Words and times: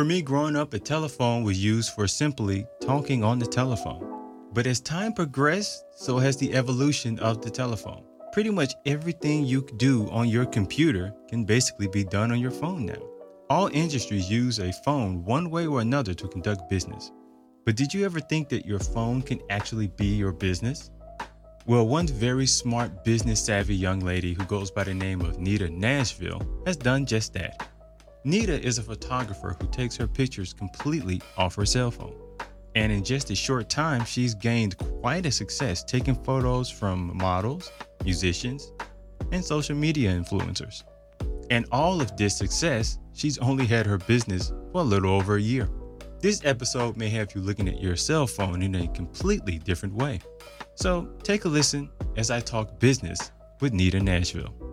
For 0.00 0.04
me, 0.06 0.22
growing 0.22 0.56
up, 0.56 0.72
a 0.72 0.78
telephone 0.78 1.42
was 1.42 1.62
used 1.62 1.92
for 1.92 2.08
simply 2.08 2.64
talking 2.80 3.22
on 3.22 3.38
the 3.38 3.44
telephone. 3.44 4.48
But 4.50 4.66
as 4.66 4.80
time 4.80 5.12
progressed, 5.12 5.84
so 5.94 6.16
has 6.16 6.38
the 6.38 6.54
evolution 6.54 7.18
of 7.18 7.42
the 7.42 7.50
telephone. 7.50 8.02
Pretty 8.32 8.48
much 8.48 8.72
everything 8.86 9.44
you 9.44 9.68
do 9.76 10.08
on 10.08 10.30
your 10.30 10.46
computer 10.46 11.12
can 11.28 11.44
basically 11.44 11.86
be 11.86 12.02
done 12.02 12.32
on 12.32 12.40
your 12.40 12.50
phone 12.50 12.86
now. 12.86 13.02
All 13.50 13.68
industries 13.74 14.30
use 14.30 14.58
a 14.58 14.72
phone 14.86 15.22
one 15.26 15.50
way 15.50 15.66
or 15.66 15.82
another 15.82 16.14
to 16.14 16.28
conduct 16.28 16.70
business. 16.70 17.12
But 17.66 17.76
did 17.76 17.92
you 17.92 18.06
ever 18.06 18.20
think 18.20 18.48
that 18.48 18.64
your 18.64 18.78
phone 18.78 19.20
can 19.20 19.38
actually 19.50 19.88
be 19.88 20.16
your 20.16 20.32
business? 20.32 20.90
Well, 21.66 21.86
one 21.86 22.06
very 22.06 22.46
smart, 22.46 23.04
business 23.04 23.44
savvy 23.44 23.76
young 23.76 24.00
lady 24.00 24.32
who 24.32 24.46
goes 24.46 24.70
by 24.70 24.84
the 24.84 24.94
name 24.94 25.20
of 25.20 25.38
Nita 25.38 25.68
Nashville 25.68 26.40
has 26.64 26.78
done 26.78 27.04
just 27.04 27.34
that. 27.34 27.68
Nita 28.24 28.60
is 28.60 28.76
a 28.76 28.82
photographer 28.82 29.56
who 29.58 29.66
takes 29.68 29.96
her 29.96 30.06
pictures 30.06 30.52
completely 30.52 31.22
off 31.38 31.54
her 31.54 31.64
cell 31.64 31.90
phone. 31.90 32.14
And 32.74 32.92
in 32.92 33.02
just 33.02 33.30
a 33.30 33.34
short 33.34 33.70
time, 33.70 34.04
she's 34.04 34.34
gained 34.34 34.76
quite 34.76 35.24
a 35.24 35.32
success 35.32 35.82
taking 35.82 36.14
photos 36.22 36.70
from 36.70 37.16
models, 37.16 37.72
musicians, 38.04 38.72
and 39.32 39.42
social 39.42 39.74
media 39.74 40.12
influencers. 40.12 40.82
And 41.50 41.64
all 41.72 42.00
of 42.00 42.14
this 42.16 42.36
success, 42.36 42.98
she's 43.14 43.38
only 43.38 43.66
had 43.66 43.86
her 43.86 43.98
business 43.98 44.52
for 44.70 44.82
a 44.82 44.84
little 44.84 45.12
over 45.12 45.36
a 45.36 45.40
year. 45.40 45.68
This 46.20 46.42
episode 46.44 46.98
may 46.98 47.08
have 47.08 47.34
you 47.34 47.40
looking 47.40 47.68
at 47.68 47.80
your 47.80 47.96
cell 47.96 48.26
phone 48.26 48.60
in 48.60 48.74
a 48.74 48.88
completely 48.88 49.58
different 49.58 49.94
way. 49.94 50.20
So 50.74 51.08
take 51.22 51.46
a 51.46 51.48
listen 51.48 51.90
as 52.18 52.30
I 52.30 52.40
talk 52.40 52.78
business 52.78 53.32
with 53.60 53.72
Nita 53.72 53.98
Nashville. 53.98 54.69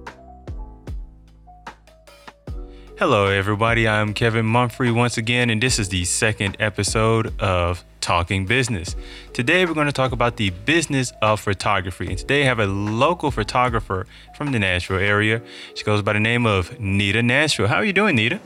Hello, 2.99 3.27
everybody. 3.27 3.87
I'm 3.87 4.15
Kevin 4.15 4.47
Mumphrey 4.47 4.91
once 4.91 5.19
again, 5.19 5.51
and 5.51 5.61
this 5.61 5.77
is 5.77 5.89
the 5.89 6.03
second 6.03 6.57
episode 6.59 7.39
of 7.39 7.85
Talking 8.01 8.47
Business. 8.47 8.95
Today, 9.33 9.67
we're 9.67 9.75
going 9.75 9.85
to 9.85 9.93
talk 9.93 10.13
about 10.13 10.37
the 10.37 10.49
business 10.49 11.13
of 11.21 11.39
photography. 11.39 12.07
And 12.07 12.17
today, 12.17 12.41
I 12.41 12.45
have 12.45 12.57
a 12.57 12.65
local 12.65 13.29
photographer 13.29 14.07
from 14.35 14.51
the 14.51 14.57
Nashville 14.57 14.97
area. 14.97 15.43
She 15.75 15.83
goes 15.83 16.01
by 16.01 16.13
the 16.13 16.19
name 16.19 16.47
of 16.47 16.79
Nita 16.79 17.21
Nashville. 17.21 17.67
How 17.67 17.75
are 17.75 17.85
you 17.85 17.93
doing, 17.93 18.15
Nita? 18.15 18.39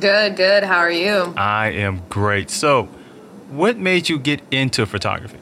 Good, 0.00 0.34
good. 0.34 0.64
How 0.64 0.78
are 0.78 0.90
you? 0.90 1.34
I 1.36 1.68
am 1.68 2.00
great. 2.08 2.48
So, 2.48 2.84
what 3.50 3.76
made 3.76 4.08
you 4.08 4.18
get 4.18 4.40
into 4.50 4.86
photography? 4.86 5.40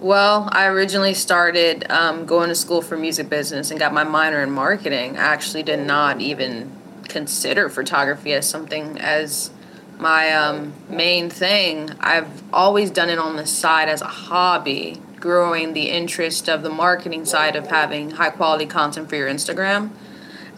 Well, 0.00 0.50
I 0.52 0.66
originally 0.66 1.14
started 1.14 1.90
um, 1.90 2.26
going 2.26 2.50
to 2.50 2.54
school 2.54 2.82
for 2.82 2.98
music 2.98 3.30
business 3.30 3.70
and 3.70 3.80
got 3.80 3.94
my 3.94 4.04
minor 4.04 4.42
in 4.42 4.50
marketing. 4.50 5.16
I 5.16 5.22
actually 5.22 5.62
did 5.62 5.80
not 5.80 6.20
even 6.20 6.81
consider 7.12 7.68
photography 7.68 8.32
as 8.32 8.48
something 8.48 8.98
as 8.98 9.50
my 9.98 10.32
um, 10.32 10.72
main 10.88 11.30
thing. 11.30 11.90
I've 12.00 12.42
always 12.52 12.90
done 12.90 13.10
it 13.10 13.18
on 13.18 13.36
the 13.36 13.46
side 13.46 13.88
as 13.88 14.00
a 14.00 14.06
hobby, 14.06 15.00
growing 15.20 15.74
the 15.74 15.90
interest 15.90 16.48
of 16.48 16.62
the 16.62 16.70
marketing 16.70 17.24
side 17.24 17.54
of 17.54 17.68
having 17.68 18.12
high 18.12 18.30
quality 18.30 18.66
content 18.66 19.08
for 19.08 19.16
your 19.16 19.28
Instagram. 19.28 19.90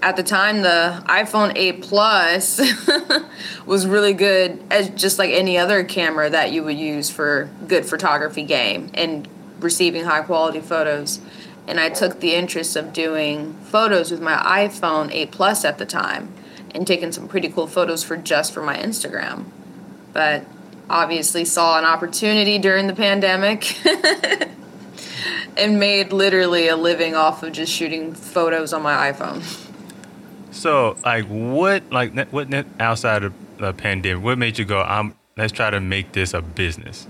At 0.00 0.16
the 0.16 0.22
time, 0.22 0.62
the 0.62 1.02
iPhone 1.06 1.52
8 1.56 1.82
Plus 1.82 2.60
was 3.66 3.86
really 3.86 4.12
good 4.12 4.62
as 4.70 4.90
just 4.90 5.18
like 5.18 5.30
any 5.30 5.58
other 5.58 5.82
camera 5.82 6.30
that 6.30 6.52
you 6.52 6.62
would 6.62 6.76
use 6.76 7.10
for 7.10 7.50
good 7.66 7.86
photography 7.86 8.42
game 8.42 8.90
and 8.94 9.26
receiving 9.60 10.04
high 10.04 10.22
quality 10.22 10.60
photos. 10.60 11.20
And 11.66 11.80
I 11.80 11.88
took 11.88 12.20
the 12.20 12.34
interest 12.34 12.76
of 12.76 12.92
doing 12.92 13.54
photos 13.54 14.10
with 14.10 14.20
my 14.20 14.36
iPhone 14.36 15.10
8 15.10 15.30
Plus 15.30 15.64
at 15.64 15.78
the 15.78 15.86
time 15.86 16.32
and 16.74 16.86
taken 16.86 17.12
some 17.12 17.28
pretty 17.28 17.48
cool 17.48 17.66
photos 17.66 18.02
for 18.02 18.16
just 18.16 18.52
for 18.52 18.62
my 18.62 18.76
Instagram. 18.76 19.44
But 20.12 20.44
obviously 20.90 21.44
saw 21.44 21.78
an 21.78 21.84
opportunity 21.84 22.58
during 22.58 22.86
the 22.86 22.94
pandemic 22.94 23.78
and 25.56 25.78
made 25.78 26.12
literally 26.12 26.68
a 26.68 26.76
living 26.76 27.14
off 27.14 27.42
of 27.42 27.52
just 27.52 27.72
shooting 27.72 28.14
photos 28.14 28.72
on 28.72 28.82
my 28.82 29.12
iPhone. 29.12 29.42
So, 30.50 30.96
like, 31.04 31.26
what, 31.26 31.90
like, 31.90 32.28
what 32.30 32.52
outside 32.78 33.24
of 33.24 33.32
the 33.58 33.72
pandemic, 33.72 34.22
what 34.22 34.38
made 34.38 34.58
you 34.58 34.64
go, 34.64 34.80
"I'm 34.82 35.14
let's 35.36 35.52
try 35.52 35.70
to 35.70 35.80
make 35.80 36.12
this 36.12 36.32
a 36.32 36.42
business"? 36.42 37.06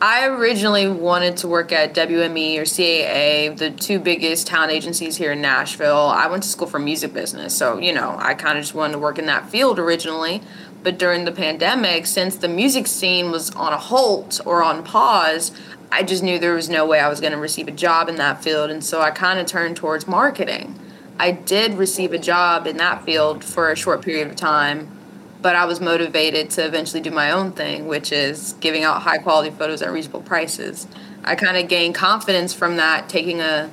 I 0.00 0.26
originally 0.26 0.88
wanted 0.88 1.38
to 1.38 1.48
work 1.48 1.72
at 1.72 1.92
WME 1.92 2.56
or 2.58 2.62
CAA, 2.62 3.56
the 3.56 3.72
two 3.72 3.98
biggest 3.98 4.46
talent 4.46 4.70
agencies 4.70 5.16
here 5.16 5.32
in 5.32 5.40
Nashville. 5.40 5.96
I 5.96 6.28
went 6.28 6.44
to 6.44 6.48
school 6.48 6.68
for 6.68 6.78
music 6.78 7.12
business, 7.12 7.56
so 7.56 7.78
you 7.78 7.92
know, 7.92 8.14
I 8.16 8.34
kind 8.34 8.56
of 8.56 8.62
just 8.62 8.74
wanted 8.74 8.92
to 8.92 9.00
work 9.00 9.18
in 9.18 9.26
that 9.26 9.50
field 9.50 9.80
originally. 9.80 10.40
But 10.84 10.98
during 10.98 11.24
the 11.24 11.32
pandemic, 11.32 12.06
since 12.06 12.36
the 12.36 12.46
music 12.46 12.86
scene 12.86 13.32
was 13.32 13.50
on 13.50 13.72
a 13.72 13.76
halt 13.76 14.40
or 14.44 14.62
on 14.62 14.84
pause, 14.84 15.50
I 15.90 16.04
just 16.04 16.22
knew 16.22 16.38
there 16.38 16.54
was 16.54 16.68
no 16.68 16.86
way 16.86 17.00
I 17.00 17.08
was 17.08 17.20
going 17.20 17.32
to 17.32 17.38
receive 17.38 17.66
a 17.66 17.72
job 17.72 18.08
in 18.08 18.14
that 18.16 18.40
field, 18.40 18.70
and 18.70 18.84
so 18.84 19.00
I 19.00 19.10
kind 19.10 19.40
of 19.40 19.46
turned 19.46 19.76
towards 19.76 20.06
marketing. 20.06 20.78
I 21.18 21.32
did 21.32 21.74
receive 21.74 22.12
a 22.12 22.18
job 22.18 22.68
in 22.68 22.76
that 22.76 23.02
field 23.04 23.42
for 23.42 23.72
a 23.72 23.74
short 23.74 24.02
period 24.02 24.28
of 24.28 24.36
time 24.36 24.97
but 25.40 25.54
I 25.54 25.64
was 25.64 25.80
motivated 25.80 26.50
to 26.50 26.66
eventually 26.66 27.00
do 27.00 27.10
my 27.10 27.30
own 27.30 27.52
thing, 27.52 27.86
which 27.86 28.12
is 28.12 28.54
giving 28.60 28.84
out 28.84 29.02
high 29.02 29.18
quality 29.18 29.50
photos 29.50 29.82
at 29.82 29.92
reasonable 29.92 30.22
prices. 30.22 30.86
I 31.24 31.34
kind 31.34 31.56
of 31.56 31.68
gained 31.68 31.94
confidence 31.94 32.52
from 32.52 32.76
that, 32.76 33.08
taking 33.08 33.40
a 33.40 33.70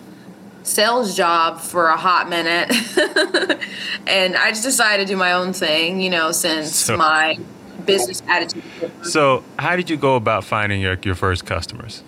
sales 0.63 1.15
job 1.15 1.59
for 1.59 1.87
a 1.87 1.97
hot 1.97 2.29
minute. 2.29 2.69
and 4.07 4.35
I 4.35 4.49
just 4.49 4.63
decided 4.63 5.07
to 5.07 5.13
do 5.13 5.17
my 5.17 5.33
own 5.33 5.53
thing, 5.53 6.01
you 6.01 6.09
know, 6.09 6.31
since 6.31 6.75
so, 6.75 6.97
my 6.97 7.37
business 7.85 8.21
attitude. 8.27 8.63
So, 9.03 9.43
how 9.57 9.75
did 9.75 9.89
you 9.89 9.97
go 9.97 10.15
about 10.15 10.43
finding 10.43 10.81
your, 10.81 10.97
your 11.03 11.15
first 11.15 11.45
customers? 11.45 12.03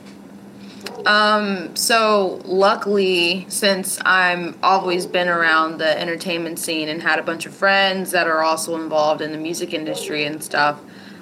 Um, 1.07 1.73
so 1.73 2.41
luckily, 2.43 3.45
since 3.47 3.97
I'm 4.03 4.59
always 4.61 5.05
been 5.05 5.29
around 5.29 5.77
the 5.77 5.97
entertainment 5.97 6.59
scene 6.59 6.89
and 6.89 7.01
had 7.01 7.17
a 7.17 7.23
bunch 7.23 7.45
of 7.45 7.53
friends 7.53 8.11
that 8.11 8.27
are 8.27 8.43
also 8.43 8.75
involved 8.75 9.21
in 9.21 9.31
the 9.31 9.37
music 9.37 9.73
industry 9.73 10.25
and 10.25 10.43
stuff, 10.43 10.81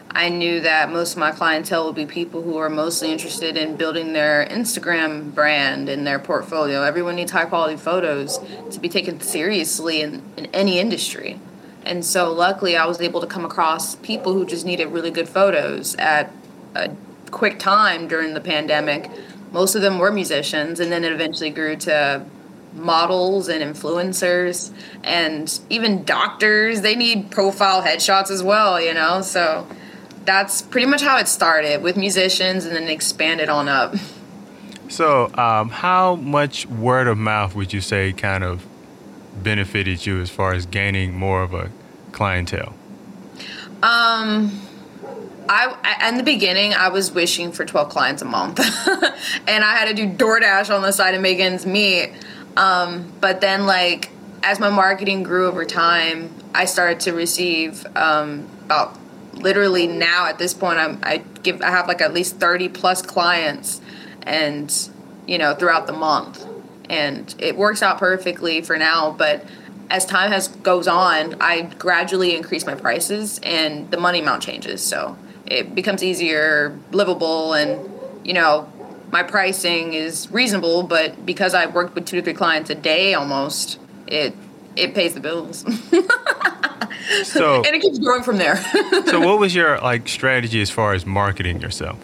I 0.10 0.30
knew 0.30 0.60
that 0.62 0.92
most 0.92 1.12
of 1.12 1.20
my 1.20 1.30
clientele 1.30 1.86
would 1.86 1.96
be 1.96 2.08
people 2.08 2.42
who 2.42 2.58
are 2.58 2.70
mostly 2.70 3.12
interested 3.12 3.58
in 3.58 3.76
building 3.76 4.14
their 4.14 4.48
Instagram 4.48 5.36
brand 5.36 5.88
and 5.88 6.08
their 6.08 6.18
portfolio. 6.18 6.82
Everyone 6.82 7.16
needs 7.16 7.32
high 7.32 7.46
quality 7.46 7.78
photos 7.78 8.40
to 8.72 8.80
be 8.80 8.90
taken 8.90 9.22
seriously 9.22 10.02
in, 10.02 10.24
in 10.36 10.48
any 10.48 10.80
industry. 10.80 11.40
And 11.86 12.04
so 12.04 12.34
luckily 12.34 12.76
I 12.76 12.88
was 12.88 13.00
able 13.02 13.22
to 13.22 13.28
come 13.28 13.46
across 13.46 13.98
people 13.98 14.34
who 14.34 14.48
just 14.48 14.66
needed 14.66 14.88
really 14.88 15.12
good 15.12 15.30
photos 15.30 15.94
at 15.98 16.32
a 16.74 16.90
quick 17.30 17.60
time 17.60 18.08
during 18.08 18.34
the 18.34 18.42
pandemic 18.42 19.12
most 19.56 19.74
of 19.74 19.82
them 19.82 20.00
were 20.00 20.12
musicians, 20.12 20.82
and 20.82 20.92
then 20.92 21.06
it 21.06 21.14
eventually 21.14 21.50
grew 21.50 21.78
to 21.78 22.26
models 22.74 23.48
and 23.48 23.64
influencers 23.64 24.70
and 25.02 25.62
even 25.70 26.04
doctors. 26.04 26.82
They 26.82 26.94
need 26.94 27.32
profile 27.32 27.82
headshots 27.82 28.30
as 28.30 28.44
well, 28.44 28.82
you 28.82 28.94
know? 28.94 29.22
So 29.22 29.66
that's 30.26 30.62
pretty 30.62 30.88
much 30.88 31.02
how 31.02 31.18
it 31.20 31.30
started 31.30 31.82
with 31.82 31.96
musicians 31.96 32.66
and 32.66 32.76
then 32.76 32.90
expanded 32.90 33.48
on 33.48 33.70
up. 33.70 33.96
So, 34.90 35.34
um, 35.36 35.70
how 35.70 36.16
much 36.16 36.66
word 36.66 37.08
of 37.08 37.18
mouth 37.18 37.56
would 37.56 37.72
you 37.72 37.80
say 37.80 38.12
kind 38.12 38.44
of 38.44 38.66
benefited 39.42 40.06
you 40.06 40.20
as 40.20 40.30
far 40.30 40.54
as 40.54 40.66
gaining 40.66 41.16
more 41.16 41.42
of 41.44 41.54
a 41.54 41.72
clientele? 42.12 42.74
Um, 43.82 44.65
I 45.48 46.08
in 46.10 46.18
the 46.18 46.24
beginning 46.24 46.74
I 46.74 46.90
was 46.90 47.12
wishing 47.12 47.52
for 47.52 47.66
12 47.66 47.90
clients 47.90 48.22
a 48.22 48.26
month, 48.26 48.60
and 49.48 49.64
I 49.64 49.76
had 49.76 49.88
to 49.88 49.94
do 49.94 50.08
DoorDash 50.08 50.74
on 50.74 50.82
the 50.82 50.92
side 50.92 51.16
of 51.16 51.22
Megan's 51.22 51.66
meat. 51.66 52.12
Um, 52.58 53.12
but 53.20 53.42
then 53.42 53.66
like 53.66 54.10
as 54.44 54.60
my 54.60 54.70
marketing 54.70 55.24
grew 55.24 55.48
over 55.48 55.66
time, 55.66 56.34
I 56.54 56.66
started 56.66 57.00
to 57.02 57.14
receive 57.14 57.86
um, 57.96 58.48
about 58.66 58.98
literally 59.34 59.88
now 59.88 60.28
at 60.28 60.38
this 60.38 60.54
point 60.54 60.80
I'm, 60.80 61.00
I 61.04 61.18
give 61.44 61.62
I 61.62 61.72
have 61.72 61.88
like 61.88 62.02
at 62.02 62.14
least 62.14 62.38
30 62.38 62.70
plus 62.70 63.02
clients, 63.02 63.82
and 64.24 64.74
you 65.28 65.38
know 65.38 65.54
throughout 65.56 65.88
the 65.88 65.94
month, 65.94 66.46
and 66.90 67.34
it 67.40 67.56
works 67.56 67.84
out 67.84 67.98
perfectly 67.98 68.62
for 68.62 68.78
now, 68.78 69.12
but 69.12 69.46
as 69.90 70.06
time 70.06 70.32
has 70.32 70.48
goes 70.48 70.88
on, 70.88 71.36
I 71.40 71.64
gradually 71.78 72.36
increase 72.36 72.66
my 72.66 72.76
prices 72.76 73.40
and 73.44 73.90
the 73.92 73.98
money 73.98 74.20
amount 74.20 74.42
changes. 74.42 74.82
So 74.82 75.16
it 75.48 75.76
becomes 75.76 76.04
easier, 76.04 76.78
livable, 76.92 77.54
and 77.54 77.92
you 78.24 78.34
know, 78.34 78.72
my 79.12 79.24
pricing 79.24 79.94
is 79.94 80.30
reasonable. 80.32 80.84
But 80.84 81.26
because 81.26 81.54
I 81.54 81.68
work 81.68 81.96
with 81.96 82.06
two 82.06 82.18
to 82.18 82.22
three 82.24 82.34
clients 82.34 82.70
a 82.70 82.76
day, 82.76 83.14
almost, 83.14 83.80
it 84.08 84.36
it 84.76 84.94
pays 84.94 85.14
the 85.14 85.20
bills. 85.20 85.60
so 87.24 87.58
and 87.58 87.76
it 87.76 87.82
keeps 87.82 88.00
growing 88.00 88.24
from 88.24 88.38
there. 88.38 88.58
so, 89.06 89.20
what 89.20 89.40
was 89.40 89.56
your 89.56 89.80
like 89.80 90.08
strategy 90.08 90.62
as 90.62 90.70
far 90.70 90.94
as 90.94 91.06
marketing 91.06 91.62
yourself? 91.62 91.98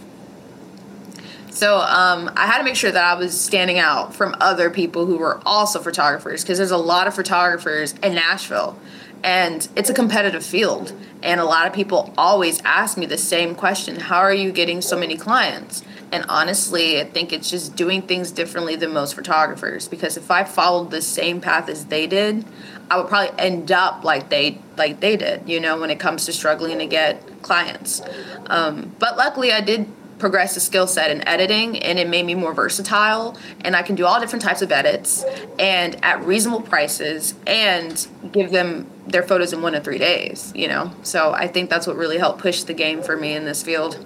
So 1.61 1.77
um, 1.77 2.31
I 2.35 2.47
had 2.47 2.57
to 2.57 2.63
make 2.63 2.75
sure 2.75 2.91
that 2.91 3.03
I 3.03 3.13
was 3.13 3.39
standing 3.39 3.77
out 3.77 4.15
from 4.15 4.35
other 4.39 4.71
people 4.71 5.05
who 5.05 5.17
were 5.17 5.39
also 5.45 5.79
photographers 5.79 6.41
because 6.41 6.57
there's 6.57 6.71
a 6.71 6.77
lot 6.77 7.05
of 7.05 7.13
photographers 7.13 7.93
in 8.01 8.15
Nashville 8.15 8.79
and 9.23 9.67
it's 9.75 9.89
a 9.89 9.93
competitive 9.93 10.45
field. 10.45 10.93
And 11.23 11.39
a 11.39 11.45
lot 11.45 11.67
of 11.67 11.73
people 11.73 12.13
always 12.17 12.61
ask 12.63 12.97
me 12.97 13.05
the 13.05 13.17
same 13.17 13.55
question 13.55 13.99
How 13.99 14.19
are 14.19 14.33
you 14.33 14.51
getting 14.51 14.81
so 14.81 14.97
many 14.97 15.17
clients? 15.17 15.83
And 16.11 16.25
honestly, 16.27 16.99
I 16.99 17.05
think 17.05 17.31
it's 17.31 17.49
just 17.49 17.75
doing 17.75 18.01
things 18.01 18.31
differently 18.31 18.75
than 18.75 18.91
most 18.91 19.15
photographers 19.15 19.87
because 19.87 20.17
if 20.17 20.29
I 20.29 20.43
followed 20.43 20.91
the 20.91 21.01
same 21.01 21.39
path 21.39 21.69
as 21.69 21.85
they 21.85 22.05
did, 22.05 22.43
I 22.89 22.97
would 22.97 23.07
probably 23.07 23.39
end 23.39 23.71
up 23.71 24.03
like 24.03 24.29
they 24.29 24.59
like 24.77 24.99
they 24.99 25.15
did, 25.15 25.47
you 25.47 25.61
know, 25.61 25.79
when 25.79 25.89
it 25.89 25.99
comes 25.99 26.25
to 26.25 26.33
struggling 26.33 26.79
to 26.79 26.85
get 26.85 27.41
clients. 27.41 28.01
Um, 28.47 28.93
but 28.99 29.15
luckily, 29.15 29.53
I 29.53 29.61
did 29.61 29.87
progress 30.21 30.53
the 30.53 30.59
skill 30.59 30.85
set 30.85 31.09
in 31.09 31.27
editing 31.27 31.79
and 31.79 31.97
it 31.97 32.07
made 32.07 32.25
me 32.25 32.35
more 32.35 32.53
versatile 32.53 33.35
and 33.61 33.75
I 33.75 33.81
can 33.81 33.95
do 33.95 34.05
all 34.05 34.19
different 34.19 34.43
types 34.43 34.61
of 34.61 34.71
edits 34.71 35.25
and 35.57 35.97
at 36.05 36.23
reasonable 36.23 36.61
prices 36.61 37.33
and 37.47 38.07
give 38.31 38.51
them 38.51 38.90
their 39.07 39.23
photos 39.23 39.53
in 39.53 39.61
one 39.61 39.73
to 39.73 39.81
three 39.81 39.97
days, 39.97 40.51
you 40.55 40.67
know? 40.67 40.91
So 41.03 41.33
I 41.33 41.47
think 41.47 41.69
that's 41.69 41.87
what 41.87 41.95
really 41.95 42.17
helped 42.17 42.39
push 42.39 42.63
the 42.63 42.73
game 42.73 43.01
for 43.01 43.17
me 43.17 43.33
in 43.35 43.45
this 43.45 43.63
field 43.63 44.05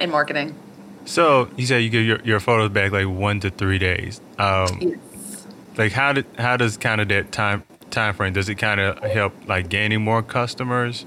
in 0.00 0.10
marketing. 0.10 0.54
So 1.06 1.48
you 1.56 1.66
said 1.66 1.78
you 1.78 1.90
get 1.90 2.00
your, 2.00 2.20
your 2.22 2.40
photos 2.40 2.70
back 2.70 2.92
like 2.92 3.06
one 3.06 3.40
to 3.40 3.50
three 3.50 3.78
days. 3.78 4.20
Um, 4.38 4.78
yes. 4.80 5.46
Like 5.76 5.92
how 5.92 6.12
did 6.12 6.26
how 6.38 6.56
does 6.56 6.76
kind 6.76 7.00
of 7.00 7.08
that 7.08 7.32
time 7.32 7.62
time 7.90 8.14
frame 8.14 8.32
does 8.32 8.48
it 8.48 8.56
kind 8.56 8.80
of 8.80 8.98
help 8.98 9.32
like 9.46 9.68
gaining 9.68 10.02
more 10.02 10.22
customers? 10.22 11.06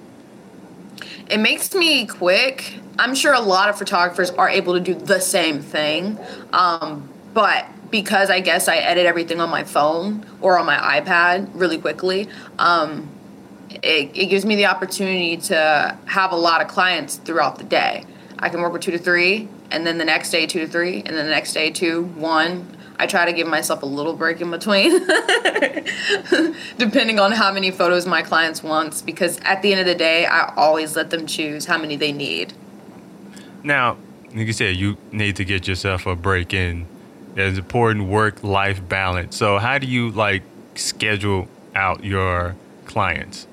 It 1.29 1.39
makes 1.39 1.73
me 1.73 2.05
quick. 2.05 2.75
I'm 2.97 3.15
sure 3.15 3.33
a 3.33 3.39
lot 3.39 3.69
of 3.69 3.77
photographers 3.77 4.31
are 4.31 4.49
able 4.49 4.73
to 4.73 4.79
do 4.79 4.93
the 4.93 5.19
same 5.19 5.61
thing, 5.61 6.17
um, 6.53 7.07
but 7.33 7.65
because 7.89 8.29
I 8.29 8.39
guess 8.39 8.67
I 8.67 8.77
edit 8.77 9.05
everything 9.05 9.39
on 9.39 9.49
my 9.49 9.63
phone 9.63 10.25
or 10.41 10.59
on 10.59 10.65
my 10.65 10.99
iPad 10.99 11.49
really 11.53 11.77
quickly, 11.77 12.27
um, 12.57 13.09
it, 13.69 14.11
it 14.15 14.25
gives 14.27 14.45
me 14.45 14.55
the 14.55 14.65
opportunity 14.65 15.37
to 15.37 15.97
have 16.05 16.31
a 16.31 16.35
lot 16.35 16.61
of 16.61 16.67
clients 16.67 17.17
throughout 17.17 17.57
the 17.57 17.63
day. 17.63 18.05
I 18.39 18.49
can 18.49 18.61
work 18.61 18.73
with 18.73 18.81
two 18.81 18.91
to 18.91 18.99
three, 18.99 19.47
and 19.71 19.85
then 19.85 19.97
the 19.97 20.05
next 20.05 20.31
day 20.31 20.45
two 20.47 20.61
to 20.61 20.67
three, 20.67 20.97
and 20.97 21.15
then 21.15 21.25
the 21.25 21.31
next 21.31 21.53
day 21.53 21.71
two, 21.71 22.03
one. 22.03 22.75
I 23.01 23.07
try 23.07 23.23
to 23.25 23.31
give 23.31 23.47
myself 23.47 23.81
a 23.81 23.85
little 23.85 24.13
break 24.13 24.41
in 24.41 24.51
between, 24.51 24.91
depending 26.77 27.17
on 27.17 27.31
how 27.31 27.53
many 27.53 27.71
photos 27.71 28.05
my 28.05 28.21
clients 28.21 28.61
want, 28.61 29.05
because 29.05 29.39
at 29.43 29.61
the 29.61 29.71
end 29.71 29.79
of 29.79 29.85
the 29.85 29.95
day, 29.95 30.25
I 30.25 30.53
always 30.57 30.97
let 30.97 31.09
them 31.09 31.25
choose 31.25 31.65
how 31.65 31.77
many 31.77 31.95
they 31.95 32.11
need. 32.11 32.51
Now, 33.63 33.95
like 34.35 34.47
you 34.47 34.53
said, 34.53 34.75
you 34.75 34.97
need 35.13 35.37
to 35.37 35.45
get 35.45 35.65
yourself 35.65 36.05
a 36.07 36.15
break 36.15 36.53
in. 36.53 36.87
There's 37.35 37.57
important 37.57 38.09
work 38.09 38.43
life 38.43 38.87
balance. 38.89 39.37
So, 39.37 39.59
how 39.59 39.77
do 39.77 39.87
you 39.87 40.11
like 40.11 40.43
schedule 40.75 41.47
out 41.75 42.03
your 42.03 42.57
clients? 42.85 43.47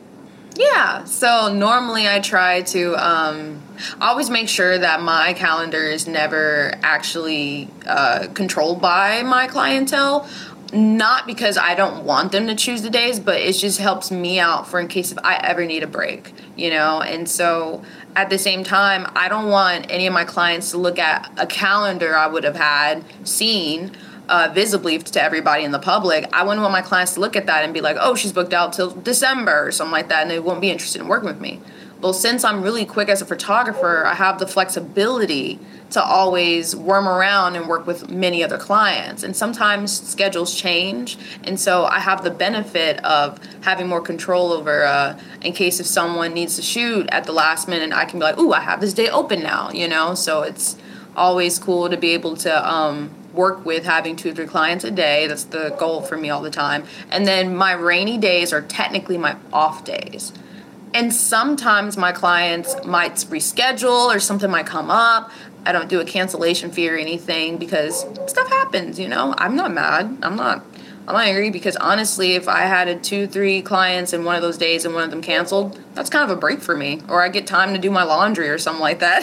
Yeah. 0.57 1.05
So 1.05 1.53
normally 1.53 2.09
I 2.09 2.21
try 2.21 2.63
to 2.63 2.95
um, 2.97 3.63
always 4.01 4.31
make 4.31 4.49
sure 4.49 4.79
that 4.79 5.03
my 5.03 5.35
calendar 5.35 5.83
is 5.83 6.07
never 6.07 6.73
actually 6.83 7.69
uh, 7.87 8.29
controlled 8.35 8.81
by 8.81 9.23
my 9.23 9.47
clientele. 9.47 10.29
Not 10.73 11.29
because 11.29 11.57
I 11.57 11.77
don't 11.77 12.05
want 12.05 12.33
them 12.33 12.49
to 12.49 12.55
choose 12.57 12.83
the 12.83 12.91
days, 12.91 13.21
but 13.21 13.41
it 13.41 13.53
just 13.53 13.79
helps 13.79 14.11
me 14.11 14.41
out 14.41 14.67
for 14.67 14.81
in 14.81 14.89
case 14.89 15.13
if 15.13 15.19
I 15.23 15.37
ever 15.37 15.65
need 15.65 15.85
a 15.85 15.87
break, 15.87 16.33
you 16.57 16.71
know? 16.71 17.01
And 17.01 17.29
so 17.29 17.85
at 18.17 18.31
the 18.31 18.39
same 18.39 18.65
time, 18.65 19.07
I 19.15 19.29
don't 19.29 19.49
want 19.49 19.87
any 19.91 20.09
of 20.09 20.13
my 20.13 20.25
clients 20.25 20.73
to 20.73 20.79
look 20.79 20.99
at 20.99 21.31
a 21.37 21.47
calendar 21.47 22.17
I 22.17 22.27
would 22.27 22.43
have 22.43 22.57
had 22.57 23.05
seen 23.23 23.93
uh, 24.29 24.51
visibly 24.53 24.99
to 24.99 25.23
everybody 25.23 25.65
in 25.65 25.71
the 25.71 25.79
public, 25.79 26.29
I 26.33 26.43
wouldn't 26.43 26.61
want 26.61 26.73
my 26.73 26.83
clients 26.83 27.15
to 27.15 27.21
look 27.21 27.37
at 27.37 27.47
that 27.47 27.65
and 27.65 27.73
be 27.73 27.81
like, 27.81 27.97
oh, 28.01 28.15
she's 28.15 28.33
booked 28.33 28.53
out 28.53 28.73
till 28.73 28.91
December 28.91 29.67
or 29.67 29.73
something 29.73 29.93
like 29.93 30.09
that, 30.09 30.23
and 30.23 30.31
they 30.31 30.39
won't 30.39 30.61
be 30.61 30.71
interested 30.71 31.01
in 31.01 31.09
working 31.09 31.29
with 31.29 31.41
me. 31.41 31.61
Well, 32.01 32.13
since 32.13 32.45
I'm 32.45 32.63
really 32.63 32.85
quick 32.85 33.09
as 33.09 33.23
a 33.23 33.25
photographer, 33.25 34.05
I 34.05 34.15
have 34.15 34.39
the 34.39 34.47
flexibility 34.47 35.59
to 35.91 36.03
always 36.03 36.77
worm 36.77 37.09
around 37.09 37.57
and 37.57 37.67
work 37.69 37.87
with 37.87 38.11
many 38.11 38.45
other 38.45 38.59
clients. 38.59 39.23
And 39.23 39.35
sometimes 39.35 39.99
schedules 40.07 40.55
change. 40.55 41.17
And 41.45 41.59
so 41.59 41.85
I 41.85 42.01
have 42.01 42.23
the 42.23 42.31
benefit 42.31 43.03
of 43.03 43.39
having 43.63 43.89
more 43.89 44.03
control 44.03 44.53
over, 44.53 44.85
uh, 44.85 45.19
in 45.41 45.55
case 45.55 45.81
if 45.81 45.87
someone 45.87 46.35
needs 46.35 46.57
to 46.57 46.63
shoot 46.63 47.09
at 47.11 47.25
the 47.25 47.33
last 47.33 47.67
minute, 47.67 47.95
I 47.95 48.05
can 48.05 48.19
be 48.19 48.25
like, 48.25 48.39
ooh, 48.39 48.53
I 48.53 48.61
have 48.61 48.81
this 48.81 48.93
day 48.93 49.09
open 49.09 49.43
now, 49.43 49.71
you 49.71 49.89
know? 49.89 50.15
So 50.15 50.43
it's 50.43 50.77
always 51.17 51.59
cool 51.59 51.89
to 51.89 51.97
be 51.97 52.11
able 52.11 52.37
to 52.37 52.71
um, 52.71 53.11
work 53.37 53.65
with 53.65 53.85
having 53.85 54.17
two 54.17 54.31
or 54.31 54.35
three 54.35 54.47
clients 54.47 54.85
a 54.85 54.91
day. 54.91 55.27
That's 55.27 55.45
the 55.45 55.75
goal 55.79 56.03
for 56.03 56.17
me 56.17 56.31
all 56.31 56.43
the 56.43 56.51
time. 56.51 56.85
And 57.11 57.27
then 57.27 57.55
my 57.55 57.73
rainy 57.73 58.19
days 58.19 58.53
are 58.53 58.63
technically 58.63 59.19
my 59.19 59.37
off 59.53 59.85
days. 59.85 60.33
And 60.95 61.13
sometimes 61.13 61.97
my 61.97 62.13
clients 62.13 62.75
might 62.85 63.15
reschedule 63.15 64.15
or 64.15 64.19
something 64.19 64.51
might 64.51 64.67
come 64.67 64.91
up. 64.91 65.31
I 65.67 65.73
don't 65.73 65.89
do 65.89 66.01
a 66.01 66.05
cancellation 66.05 66.71
fee 66.71 66.89
or 66.89 66.97
anything 66.97 67.59
because 67.59 68.07
stuff 68.27 68.49
happens, 68.49 68.99
you 68.99 69.09
know. 69.09 69.35
I'm 69.37 69.57
not 69.57 69.73
mad. 69.73 70.19
I'm 70.23 70.37
not 70.37 70.65
I'm 71.09 71.15
not 71.15 71.27
angry 71.27 71.51
because 71.51 71.77
honestly, 71.77 72.33
if 72.33 72.49
I 72.49 72.63
had 72.63 72.89
a 72.89 72.97
two, 72.97 73.29
three 73.29 73.63
clients 73.63 74.13
in 74.13 74.25
one 74.25 74.35
of 74.35 74.43
those 74.43 74.59
days 74.59 74.85
and 74.85 74.93
one 74.93 75.05
of 75.05 75.11
them 75.11 75.23
canceled, 75.23 75.79
that's 75.95 76.11
kind 76.11 76.29
of 76.29 76.37
a 76.37 76.41
break 76.41 76.61
for 76.61 76.77
me. 76.77 77.01
Or 77.09 77.23
I 77.23 77.29
get 77.29 77.47
time 77.47 77.73
to 77.75 77.79
do 77.79 77.93
my 77.93 78.03
laundry 78.03 78.49
or 78.49 78.59
something 78.59 78.81
like 78.81 78.99
that. 79.01 79.23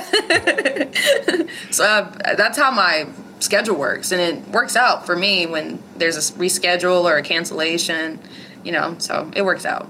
so 1.72 1.84
uh, 1.84 2.36
that's 2.36 2.58
how 2.58 2.72
my 2.72 3.08
schedule 3.44 3.76
works 3.76 4.12
and 4.12 4.22
it 4.22 4.48
works 4.50 4.76
out 4.76 5.06
for 5.06 5.16
me 5.16 5.46
when 5.46 5.82
there's 5.98 6.18
a 6.18 6.34
reschedule 6.34 7.04
or 7.04 7.18
a 7.18 7.22
cancellation 7.22 8.20
you 8.64 8.72
know 8.72 8.96
so 8.98 9.30
it 9.36 9.44
works 9.44 9.66
out. 9.66 9.88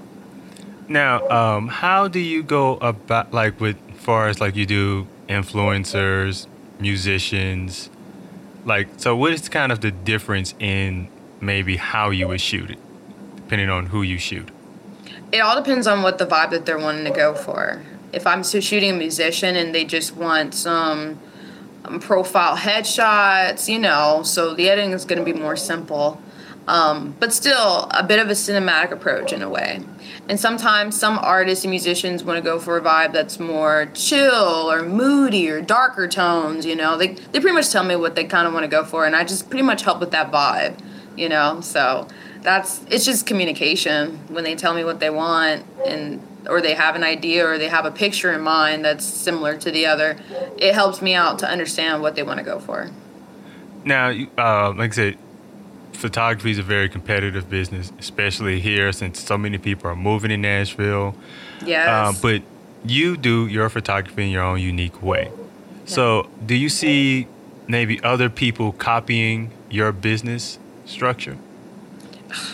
Now 0.88 1.26
um, 1.28 1.68
how 1.68 2.08
do 2.08 2.18
you 2.18 2.42
go 2.42 2.76
about 2.76 3.32
like 3.32 3.60
with 3.60 3.76
far 3.96 4.28
as 4.28 4.40
like 4.40 4.56
you 4.56 4.66
do 4.66 5.06
influencers 5.28 6.46
musicians 6.78 7.88
like 8.66 8.88
so 8.98 9.16
what 9.16 9.32
is 9.32 9.48
kind 9.48 9.72
of 9.72 9.80
the 9.80 9.90
difference 9.90 10.54
in 10.58 11.08
maybe 11.40 11.76
how 11.76 12.10
you 12.10 12.28
would 12.28 12.40
shoot 12.40 12.70
it 12.70 12.78
depending 13.36 13.70
on 13.70 13.86
who 13.86 14.02
you 14.02 14.18
shoot? 14.18 14.48
It 15.32 15.38
all 15.38 15.56
depends 15.56 15.86
on 15.86 16.02
what 16.02 16.18
the 16.18 16.26
vibe 16.26 16.50
that 16.50 16.66
they're 16.66 16.78
wanting 16.78 17.04
to 17.04 17.10
go 17.10 17.34
for. 17.34 17.82
If 18.12 18.26
i'm 18.26 18.42
shooting 18.42 18.90
a 18.90 18.96
musician 18.96 19.56
and 19.56 19.74
they 19.74 19.84
just 19.84 20.16
want 20.16 20.54
some 20.54 21.20
um, 21.84 22.00
profile 22.00 22.56
headshots, 22.56 23.68
you 23.68 23.78
know, 23.78 24.22
so 24.24 24.54
the 24.54 24.68
editing 24.68 24.92
is 24.92 25.04
going 25.04 25.18
to 25.18 25.24
be 25.24 25.38
more 25.38 25.56
simple. 25.56 26.20
Um, 26.66 27.14
but 27.20 27.32
still 27.32 27.88
a 27.90 28.02
bit 28.02 28.18
of 28.18 28.28
a 28.28 28.32
cinematic 28.32 28.90
approach 28.90 29.34
in 29.34 29.42
a 29.42 29.50
way. 29.50 29.82
And 30.30 30.40
sometimes 30.40 30.98
some 30.98 31.18
artists 31.18 31.64
and 31.64 31.70
musicians 31.70 32.24
want 32.24 32.38
to 32.38 32.42
go 32.42 32.58
for 32.58 32.78
a 32.78 32.80
vibe 32.80 33.12
that's 33.12 33.38
more 33.38 33.90
chill 33.92 34.72
or 34.72 34.82
moody 34.82 35.50
or 35.50 35.60
darker 35.60 36.08
tones, 36.08 36.64
you 36.64 36.74
know. 36.74 36.96
They, 36.96 37.08
they 37.08 37.40
pretty 37.40 37.52
much 37.52 37.70
tell 37.70 37.84
me 37.84 37.96
what 37.96 38.14
they 38.14 38.24
kind 38.24 38.46
of 38.46 38.54
want 38.54 38.64
to 38.64 38.68
go 38.68 38.82
for, 38.82 39.04
and 39.04 39.14
I 39.14 39.24
just 39.24 39.50
pretty 39.50 39.64
much 39.64 39.82
help 39.82 40.00
with 40.00 40.12
that 40.12 40.32
vibe, 40.32 40.78
you 41.16 41.28
know. 41.28 41.60
So 41.60 42.08
that's 42.40 42.82
it's 42.90 43.04
just 43.04 43.26
communication 43.26 44.18
when 44.28 44.44
they 44.44 44.54
tell 44.54 44.72
me 44.72 44.84
what 44.84 45.00
they 45.00 45.10
want 45.10 45.66
and 45.86 46.26
or 46.48 46.60
they 46.60 46.74
have 46.74 46.94
an 46.94 47.02
idea 47.02 47.46
or 47.46 47.58
they 47.58 47.68
have 47.68 47.84
a 47.84 47.90
picture 47.90 48.32
in 48.32 48.40
mind 48.40 48.84
that's 48.84 49.04
similar 49.04 49.56
to 49.58 49.70
the 49.70 49.86
other, 49.86 50.16
it 50.58 50.74
helps 50.74 51.00
me 51.00 51.14
out 51.14 51.38
to 51.40 51.48
understand 51.48 52.02
what 52.02 52.14
they 52.14 52.22
want 52.22 52.38
to 52.38 52.44
go 52.44 52.58
for. 52.58 52.90
Now, 53.84 54.10
uh, 54.38 54.72
like 54.72 54.92
I 54.92 54.94
said, 54.94 55.18
photography 55.92 56.50
is 56.50 56.58
a 56.58 56.62
very 56.62 56.88
competitive 56.88 57.48
business, 57.48 57.92
especially 57.98 58.60
here 58.60 58.92
since 58.92 59.22
so 59.22 59.38
many 59.38 59.58
people 59.58 59.90
are 59.90 59.96
moving 59.96 60.30
in 60.30 60.42
Nashville. 60.42 61.14
Yes. 61.64 61.88
Um, 61.88 62.16
but 62.20 62.42
you 62.84 63.16
do 63.16 63.46
your 63.46 63.68
photography 63.68 64.24
in 64.24 64.30
your 64.30 64.42
own 64.42 64.60
unique 64.60 65.02
way. 65.02 65.30
Yeah. 65.30 65.40
So, 65.86 66.30
do 66.44 66.54
you 66.54 66.68
see 66.68 67.26
maybe 67.66 68.02
other 68.02 68.28
people 68.28 68.72
copying 68.72 69.50
your 69.70 69.92
business 69.92 70.58
structure? 70.84 71.38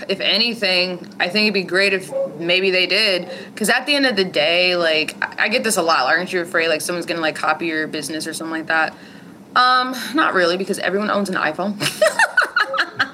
If 0.09 0.21
anything, 0.21 1.07
I 1.19 1.29
think 1.29 1.45
it'd 1.45 1.55
be 1.55 1.63
great 1.63 1.93
if 1.93 2.11
maybe 2.39 2.71
they 2.71 2.87
did. 2.87 3.31
Because 3.53 3.69
at 3.69 3.87
the 3.87 3.95
end 3.95 4.07
of 4.07 4.17
the 4.17 4.25
day, 4.25 4.77
like 4.77 5.17
I 5.41 5.49
get 5.49 5.65
this 5.65 5.77
a 5.77 5.83
lot. 5.83 6.07
Aren't 6.07 6.33
you 6.33 6.41
afraid 6.41 6.69
like 6.69 6.81
someone's 6.81 7.07
gonna 7.07 7.21
like 7.21 7.37
copy 7.37 7.67
your 7.67 7.87
business 7.87 8.27
or 8.27 8.35
something 8.35 8.53
like 8.53 8.67
that? 8.67 8.95
Um, 9.57 9.95
not 10.15 10.35
really, 10.35 10.57
because 10.57 10.79
everyone 10.79 11.11
owns 11.11 11.29
an 11.29 11.35
iPhone. 11.35 11.77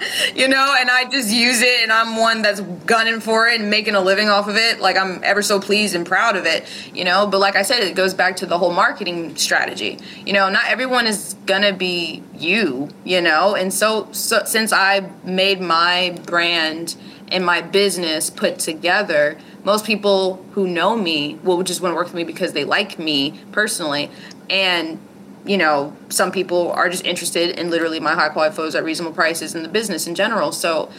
you 0.34 0.48
know, 0.48 0.74
and 0.78 0.90
I 0.90 1.08
just 1.10 1.32
use 1.32 1.60
it 1.60 1.82
and 1.82 1.92
I'm 1.92 2.16
one 2.16 2.42
that's 2.42 2.60
gunning 2.60 3.20
for 3.20 3.48
it 3.48 3.60
and 3.60 3.70
making 3.70 3.94
a 3.94 4.00
living 4.00 4.28
off 4.28 4.48
of 4.48 4.56
it. 4.56 4.80
Like 4.80 4.96
I'm 4.96 5.22
ever 5.22 5.42
so 5.42 5.60
pleased 5.60 5.94
and 5.94 6.06
proud 6.06 6.36
of 6.36 6.46
it, 6.46 6.66
you 6.94 7.04
know. 7.04 7.26
But 7.26 7.40
like 7.40 7.56
I 7.56 7.62
said, 7.62 7.82
it 7.82 7.94
goes 7.94 8.14
back 8.14 8.36
to 8.36 8.46
the 8.46 8.58
whole 8.58 8.72
marketing 8.72 9.36
strategy. 9.36 9.98
You 10.24 10.32
know, 10.32 10.48
not 10.48 10.66
everyone 10.66 11.06
is 11.06 11.34
gonna 11.46 11.72
be 11.72 12.22
you, 12.34 12.88
you 13.04 13.20
know. 13.20 13.54
And 13.54 13.72
so, 13.72 14.08
so 14.12 14.44
since 14.44 14.72
I 14.72 15.10
made 15.24 15.60
my 15.60 16.18
brand 16.26 16.96
and 17.28 17.44
my 17.44 17.60
business 17.60 18.30
put 18.30 18.58
together, 18.58 19.38
most 19.64 19.84
people 19.84 20.44
who 20.52 20.68
know 20.68 20.96
me 20.96 21.34
will 21.42 21.62
just 21.62 21.80
want 21.80 21.92
to 21.92 21.96
work 21.96 22.06
with 22.06 22.14
me 22.14 22.24
because 22.24 22.52
they 22.52 22.64
like 22.64 22.98
me 22.98 23.40
personally. 23.50 24.10
And 24.48 25.00
you 25.46 25.56
know, 25.56 25.96
some 26.08 26.32
people 26.32 26.72
are 26.72 26.88
just 26.88 27.04
interested 27.04 27.58
in 27.58 27.70
literally 27.70 28.00
my 28.00 28.14
high 28.14 28.28
quality 28.28 28.54
photos 28.54 28.74
at 28.74 28.84
reasonable 28.84 29.14
prices 29.14 29.54
and 29.54 29.64
the 29.64 29.68
business 29.68 30.06
in 30.06 30.14
general. 30.14 30.52
So 30.52 30.90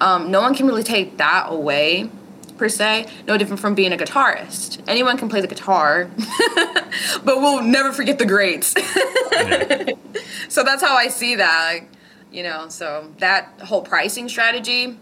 um, 0.00 0.30
no 0.30 0.40
one 0.40 0.54
can 0.54 0.66
really 0.66 0.82
take 0.82 1.16
that 1.18 1.46
away 1.48 2.10
per 2.58 2.68
se. 2.68 3.06
No 3.26 3.38
different 3.38 3.60
from 3.60 3.74
being 3.74 3.92
a 3.92 3.96
guitarist. 3.96 4.82
Anyone 4.86 5.16
can 5.16 5.28
play 5.28 5.40
the 5.40 5.46
guitar, 5.46 6.10
but 7.24 7.40
we'll 7.40 7.62
never 7.62 7.92
forget 7.92 8.18
the 8.18 8.26
greats. 8.26 8.68
so 10.48 10.62
that's 10.62 10.82
how 10.82 10.94
I 10.96 11.08
see 11.08 11.36
that. 11.36 11.72
Like, 11.72 11.88
you 12.32 12.42
know, 12.42 12.68
so 12.68 13.12
that 13.18 13.60
whole 13.60 13.82
pricing 13.82 14.28
strategy. 14.28 14.98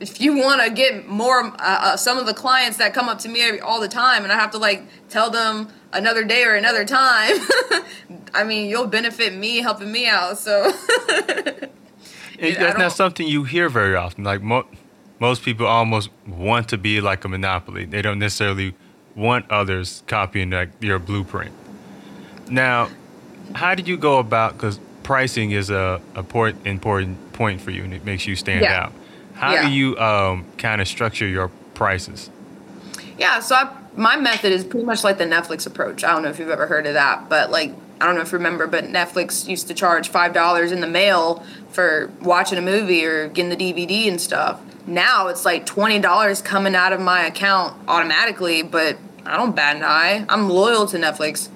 If 0.00 0.20
you 0.20 0.36
want 0.36 0.62
to 0.62 0.70
get 0.70 1.06
more, 1.06 1.44
uh, 1.44 1.54
uh, 1.58 1.96
some 1.96 2.18
of 2.18 2.26
the 2.26 2.34
clients 2.34 2.78
that 2.78 2.92
come 2.92 3.08
up 3.08 3.20
to 3.20 3.28
me 3.28 3.60
all 3.60 3.80
the 3.80 3.88
time, 3.88 4.24
and 4.24 4.32
I 4.32 4.36
have 4.36 4.50
to 4.50 4.58
like 4.58 4.82
tell 5.08 5.30
them 5.30 5.68
another 5.92 6.24
day 6.24 6.44
or 6.44 6.54
another 6.54 6.84
time. 6.84 7.36
I 8.34 8.44
mean, 8.44 8.68
you'll 8.68 8.86
benefit 8.86 9.34
me 9.34 9.58
helping 9.58 9.92
me 9.92 10.06
out. 10.06 10.38
So 10.38 10.72
it, 12.38 12.58
that's 12.58 12.78
not 12.78 12.92
something 12.92 13.26
you 13.26 13.44
hear 13.44 13.68
very 13.68 13.94
often. 13.94 14.24
Like 14.24 14.42
mo- 14.42 14.66
most 15.18 15.42
people 15.42 15.66
almost 15.66 16.10
want 16.26 16.68
to 16.70 16.78
be 16.78 17.00
like 17.00 17.24
a 17.24 17.28
monopoly. 17.28 17.84
They 17.84 18.02
don't 18.02 18.18
necessarily 18.18 18.74
want 19.14 19.50
others 19.50 20.02
copying 20.06 20.50
like 20.50 20.70
your 20.80 20.98
blueprint. 20.98 21.52
Now, 22.50 22.88
how 23.54 23.74
did 23.74 23.86
you 23.86 23.96
go 23.96 24.18
about? 24.18 24.54
Because 24.54 24.80
pricing 25.02 25.50
is 25.50 25.70
a, 25.70 26.00
a 26.14 26.22
port, 26.22 26.54
important 26.66 27.32
point 27.32 27.60
for 27.60 27.70
you, 27.70 27.84
and 27.84 27.92
it 27.92 28.04
makes 28.04 28.26
you 28.26 28.36
stand 28.36 28.62
yeah. 28.62 28.84
out. 28.84 28.92
How 29.34 29.52
yeah. 29.52 29.68
do 29.68 29.72
you 29.72 29.98
um, 29.98 30.46
kind 30.58 30.80
of 30.80 30.88
structure 30.88 31.26
your 31.26 31.48
prices? 31.74 32.30
Yeah, 33.18 33.40
so 33.40 33.56
I, 33.56 33.76
my 33.96 34.16
method 34.16 34.52
is 34.52 34.64
pretty 34.64 34.86
much 34.86 35.04
like 35.04 35.18
the 35.18 35.24
Netflix 35.24 35.66
approach. 35.66 36.04
I 36.04 36.12
don't 36.12 36.22
know 36.22 36.30
if 36.30 36.38
you've 36.38 36.50
ever 36.50 36.66
heard 36.66 36.86
of 36.86 36.94
that, 36.94 37.28
but 37.28 37.50
like 37.50 37.74
I 38.00 38.06
don't 38.06 38.16
know 38.16 38.22
if 38.22 38.32
you 38.32 38.38
remember, 38.38 38.66
but 38.66 38.84
Netflix 38.84 39.46
used 39.46 39.68
to 39.68 39.74
charge 39.74 40.08
five 40.08 40.32
dollars 40.32 40.72
in 40.72 40.80
the 40.80 40.86
mail 40.86 41.44
for 41.70 42.10
watching 42.20 42.58
a 42.58 42.62
movie 42.62 43.04
or 43.04 43.28
getting 43.28 43.50
the 43.50 43.56
DVD 43.56 44.08
and 44.08 44.20
stuff. 44.20 44.60
Now 44.86 45.28
it's 45.28 45.44
like 45.44 45.66
twenty 45.66 45.98
dollars 45.98 46.42
coming 46.42 46.74
out 46.74 46.92
of 46.92 47.00
my 47.00 47.24
account 47.24 47.76
automatically, 47.88 48.62
but 48.62 48.96
I 49.24 49.36
don't 49.36 49.54
bat 49.54 49.76
an 49.76 49.84
eye. 49.84 50.24
I'm 50.28 50.48
loyal 50.48 50.86
to 50.86 50.96
Netflix. 50.96 51.48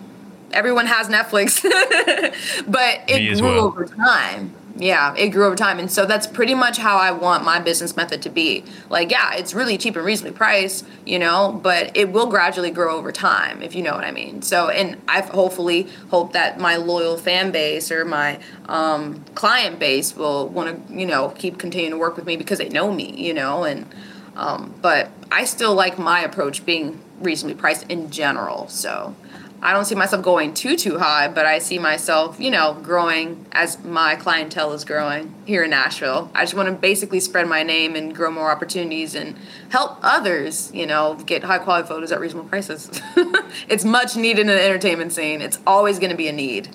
Everyone 0.52 0.86
has 0.86 1.08
Netflix, 1.08 1.62
but 2.70 3.00
it 3.08 3.38
grew 3.38 3.48
well. 3.48 3.64
over 3.64 3.86
time 3.86 4.54
yeah 4.78 5.14
it 5.16 5.28
grew 5.30 5.46
over 5.46 5.56
time. 5.56 5.78
And 5.78 5.90
so 5.90 6.06
that's 6.06 6.26
pretty 6.26 6.54
much 6.54 6.78
how 6.78 6.96
i 6.98 7.10
want 7.10 7.44
my 7.44 7.58
business 7.58 7.96
method 7.96 8.22
to 8.22 8.30
be. 8.30 8.64
Like 8.90 9.10
yeah 9.10 9.34
it's 9.34 9.54
really 9.54 9.78
cheap 9.78 9.96
and 9.96 10.04
reasonably 10.04 10.36
priced 10.36 10.86
you 11.04 11.18
know 11.18 11.58
but 11.62 11.96
it 11.96 12.10
will 12.10 12.26
gradually 12.26 12.70
grow 12.70 12.96
over 12.96 13.12
time 13.12 13.62
if 13.62 13.74
you 13.74 13.82
know 13.82 13.94
what 13.94 14.04
i 14.04 14.10
mean. 14.10 14.42
So 14.42 14.68
and 14.68 15.00
i 15.08 15.20
hopefully 15.20 15.88
hope 16.10 16.32
that 16.32 16.58
my 16.58 16.76
loyal 16.76 17.16
fan 17.16 17.50
base 17.52 17.90
or 17.90 18.04
my 18.04 18.38
um, 18.68 19.24
client 19.34 19.78
base 19.78 20.16
will 20.16 20.48
want 20.48 20.88
to 20.88 20.94
you 20.94 21.06
know 21.06 21.30
keep 21.30 21.58
continuing 21.58 21.92
to 21.92 21.98
work 21.98 22.16
with 22.16 22.26
me 22.26 22.36
because 22.36 22.58
they 22.58 22.68
know 22.68 22.92
me 22.92 23.12
you 23.16 23.34
know 23.34 23.64
and 23.64 23.86
um, 24.34 24.74
but 24.82 25.10
i 25.30 25.44
still 25.44 25.74
like 25.74 25.98
my 25.98 26.20
approach 26.20 26.64
being 26.66 27.00
reasonably 27.20 27.58
priced 27.58 27.88
in 27.90 28.10
general 28.10 28.68
so 28.68 29.14
I 29.62 29.72
don't 29.72 29.84
see 29.84 29.94
myself 29.94 30.22
going 30.22 30.54
too 30.54 30.76
too 30.76 30.98
high, 30.98 31.28
but 31.28 31.46
I 31.46 31.58
see 31.58 31.78
myself, 31.78 32.38
you 32.38 32.50
know, 32.50 32.74
growing 32.82 33.46
as 33.52 33.82
my 33.82 34.14
clientele 34.14 34.72
is 34.72 34.84
growing 34.84 35.34
here 35.46 35.64
in 35.64 35.70
Nashville. 35.70 36.30
I 36.34 36.42
just 36.42 36.54
want 36.54 36.68
to 36.68 36.74
basically 36.74 37.20
spread 37.20 37.48
my 37.48 37.62
name 37.62 37.96
and 37.96 38.14
grow 38.14 38.30
more 38.30 38.50
opportunities 38.50 39.14
and 39.14 39.36
help 39.70 39.98
others, 40.02 40.70
you 40.74 40.86
know, 40.86 41.14
get 41.26 41.42
high 41.42 41.58
quality 41.58 41.88
photos 41.88 42.12
at 42.12 42.20
reasonable 42.20 42.48
prices. 42.48 42.90
it's 43.68 43.84
much 43.84 44.14
needed 44.16 44.42
in 44.42 44.46
the 44.48 44.62
entertainment 44.62 45.12
scene. 45.12 45.40
It's 45.40 45.58
always 45.66 45.98
going 45.98 46.10
to 46.10 46.16
be 46.16 46.28
a 46.28 46.32
need. 46.32 46.68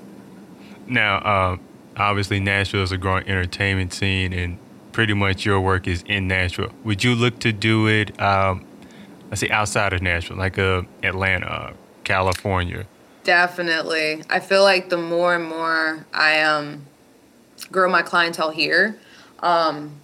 Now, 0.88 1.18
uh, 1.18 1.58
obviously, 1.96 2.40
Nashville 2.40 2.84
is 2.84 2.92
a 2.92 2.98
growing 2.98 3.28
entertainment 3.28 3.94
scene, 3.94 4.34
and 4.34 4.58
pretty 4.92 5.14
much 5.14 5.46
your 5.46 5.62
work 5.62 5.88
is 5.88 6.04
in 6.08 6.28
Nashville. 6.28 6.72
Would 6.84 7.04
you 7.04 7.16
look 7.16 7.40
to 7.40 7.54
do 7.54 7.88
it? 7.88 8.20
Um, 8.20 8.66
let's 9.30 9.40
say 9.40 9.50
outside 9.50 9.94
of 9.94 10.02
Nashville, 10.02 10.38
like 10.38 10.58
uh, 10.58 10.82
Atlanta, 11.04 11.74
California. 12.04 12.86
Definitely. 13.24 14.24
I 14.30 14.40
feel 14.40 14.64
like 14.64 14.90
the 14.90 14.98
more 14.98 15.36
and 15.36 15.46
more 15.46 16.06
I 16.14 16.42
um 16.42 16.86
grow 17.72 17.90
my 17.90 18.02
clientele 18.02 18.50
here, 18.50 18.98
um, 19.40 20.00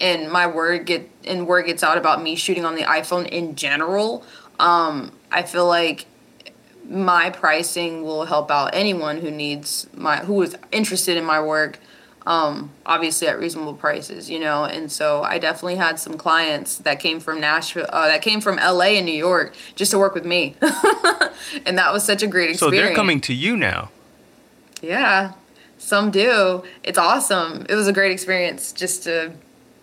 and 0.00 0.30
my 0.30 0.46
word 0.46 0.86
get 0.86 1.10
and 1.24 1.46
word 1.46 1.66
gets 1.66 1.82
out 1.82 1.98
about 1.98 2.22
me 2.22 2.36
shooting 2.36 2.64
on 2.64 2.74
the 2.74 2.82
iPhone 2.82 3.26
in 3.28 3.56
general, 3.56 4.24
um, 4.58 5.12
I 5.30 5.42
feel 5.42 5.66
like 5.66 6.06
my 6.88 7.30
pricing 7.30 8.02
will 8.02 8.24
help 8.24 8.50
out 8.50 8.70
anyone 8.72 9.18
who 9.18 9.30
needs 9.30 9.86
my 9.94 10.18
who 10.18 10.42
is 10.42 10.56
interested 10.72 11.16
in 11.16 11.24
my 11.24 11.40
work 11.40 11.78
um, 12.26 12.70
obviously 12.84 13.28
at 13.28 13.38
reasonable 13.38 13.74
prices, 13.74 14.28
you 14.28 14.38
know. 14.38 14.64
And 14.64 14.90
so 14.90 15.22
I 15.22 15.38
definitely 15.38 15.76
had 15.76 15.98
some 15.98 16.16
clients 16.16 16.78
that 16.78 17.00
came 17.00 17.20
from 17.20 17.40
Nashville, 17.40 17.86
uh, 17.88 18.08
that 18.08 18.22
came 18.22 18.40
from 18.40 18.56
LA 18.56 18.96
and 18.96 19.06
New 19.06 19.12
York 19.12 19.54
just 19.74 19.90
to 19.92 19.98
work 19.98 20.14
with 20.14 20.24
me. 20.24 20.56
and 21.66 21.78
that 21.78 21.92
was 21.92 22.04
such 22.04 22.22
a 22.22 22.26
great 22.26 22.50
experience. 22.50 22.60
So 22.60 22.70
they're 22.70 22.94
coming 22.94 23.20
to 23.22 23.34
you 23.34 23.56
now. 23.56 23.90
Yeah, 24.82 25.32
some 25.78 26.10
do. 26.10 26.64
It's 26.82 26.98
awesome. 26.98 27.66
It 27.68 27.74
was 27.74 27.88
a 27.88 27.92
great 27.92 28.12
experience 28.12 28.72
just 28.72 29.04
to 29.04 29.32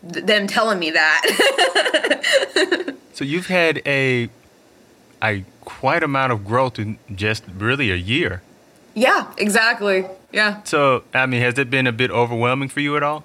them 0.04 0.48
telling 0.48 0.80
me 0.80 0.92
that. 0.92 2.96
so 3.14 3.24
you've 3.24 3.48
had 3.48 3.82
a 3.86 4.30
a 5.24 5.44
quite 5.62 6.04
amount 6.04 6.32
of 6.32 6.46
growth 6.46 6.80
in 6.80 6.98
just 7.16 7.44
really 7.58 7.92
a 7.92 7.96
year. 7.96 8.42
Yeah, 8.94 9.32
exactly. 9.38 10.06
Yeah. 10.38 10.62
So, 10.66 11.04
I 11.16 11.26
mean, 11.26 11.42
has 11.42 11.58
it 11.58 11.72
been 11.72 11.88
a 11.88 11.92
bit 11.92 12.12
overwhelming 12.12 12.70
for 12.70 12.80
you 12.80 12.96
at 12.96 13.02
all? 13.02 13.24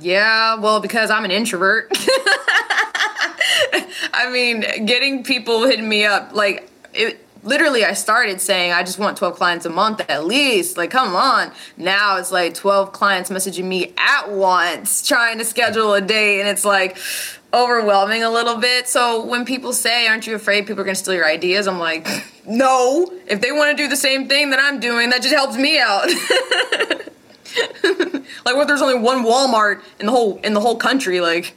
Yeah, 0.00 0.56
well, 0.56 0.80
because 0.80 1.12
I'm 1.12 1.24
an 1.24 1.30
introvert. 1.30 1.86
I 4.12 4.28
mean, 4.32 4.84
getting 4.84 5.22
people 5.22 5.64
hitting 5.64 5.88
me 5.88 6.04
up, 6.04 6.32
like, 6.34 6.68
it, 6.92 7.24
literally 7.44 7.84
I 7.84 7.92
started 7.92 8.40
saying 8.40 8.72
I 8.72 8.82
just 8.82 8.98
want 8.98 9.16
12 9.16 9.36
clients 9.36 9.64
a 9.64 9.70
month 9.70 10.00
at 10.08 10.26
least. 10.26 10.76
Like, 10.76 10.90
come 10.90 11.14
on. 11.14 11.52
Now 11.76 12.16
it's 12.16 12.32
like 12.32 12.54
12 12.54 12.90
clients 12.90 13.30
messaging 13.30 13.66
me 13.66 13.94
at 13.96 14.32
once, 14.32 15.06
trying 15.06 15.38
to 15.38 15.44
schedule 15.44 15.94
a 15.94 16.00
date, 16.00 16.40
and 16.40 16.48
it's 16.48 16.64
like 16.64 16.98
overwhelming 17.52 18.22
a 18.22 18.30
little 18.30 18.56
bit. 18.56 18.88
So 18.88 19.24
when 19.24 19.44
people 19.44 19.72
say, 19.72 20.06
Aren't 20.06 20.26
you 20.26 20.34
afraid 20.34 20.66
people 20.66 20.82
are 20.82 20.84
gonna 20.84 20.94
steal 20.94 21.14
your 21.14 21.26
ideas? 21.26 21.66
I'm 21.66 21.78
like, 21.78 22.06
No. 22.46 23.10
If 23.26 23.40
they 23.40 23.52
wanna 23.52 23.74
do 23.74 23.88
the 23.88 23.96
same 23.96 24.28
thing 24.28 24.50
that 24.50 24.60
I'm 24.60 24.80
doing, 24.80 25.10
that 25.10 25.22
just 25.22 25.34
helps 25.34 25.56
me 25.56 25.78
out. 25.78 26.08
like 28.44 28.56
what 28.56 28.68
there's 28.68 28.82
only 28.82 28.98
one 28.98 29.24
Walmart 29.24 29.82
in 29.98 30.06
the 30.06 30.12
whole 30.12 30.38
in 30.38 30.54
the 30.54 30.60
whole 30.60 30.76
country, 30.76 31.20
like 31.20 31.54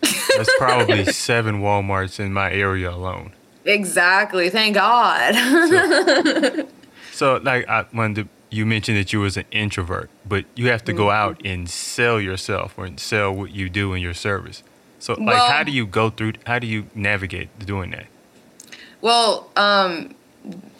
That's 0.00 0.50
probably 0.58 1.04
seven 1.06 1.60
Walmarts 1.60 2.18
in 2.18 2.32
my 2.32 2.50
area 2.50 2.90
alone. 2.90 3.32
Exactly. 3.64 4.50
Thank 4.50 4.74
God. 4.74 5.34
so, 5.34 6.68
so, 7.12 7.40
like 7.42 7.68
I, 7.68 7.86
when 7.92 8.14
the, 8.14 8.28
you 8.50 8.66
mentioned 8.66 8.98
that 8.98 9.12
you 9.12 9.20
was 9.20 9.36
an 9.36 9.44
introvert, 9.50 10.10
but 10.26 10.44
you 10.54 10.68
have 10.68 10.84
to 10.84 10.92
mm-hmm. 10.92 10.98
go 10.98 11.10
out 11.10 11.40
and 11.44 11.68
sell 11.68 12.20
yourself 12.20 12.74
or 12.76 12.88
sell 12.96 13.34
what 13.34 13.50
you 13.52 13.68
do 13.70 13.94
in 13.94 14.02
your 14.02 14.14
service. 14.14 14.62
So, 15.04 15.12
like, 15.12 15.26
well, 15.26 15.50
how 15.50 15.62
do 15.62 15.70
you 15.70 15.84
go 15.84 16.08
through? 16.08 16.32
How 16.46 16.58
do 16.58 16.66
you 16.66 16.86
navigate 16.94 17.50
doing 17.58 17.90
that? 17.90 18.06
Well, 19.02 19.50
um, 19.54 20.14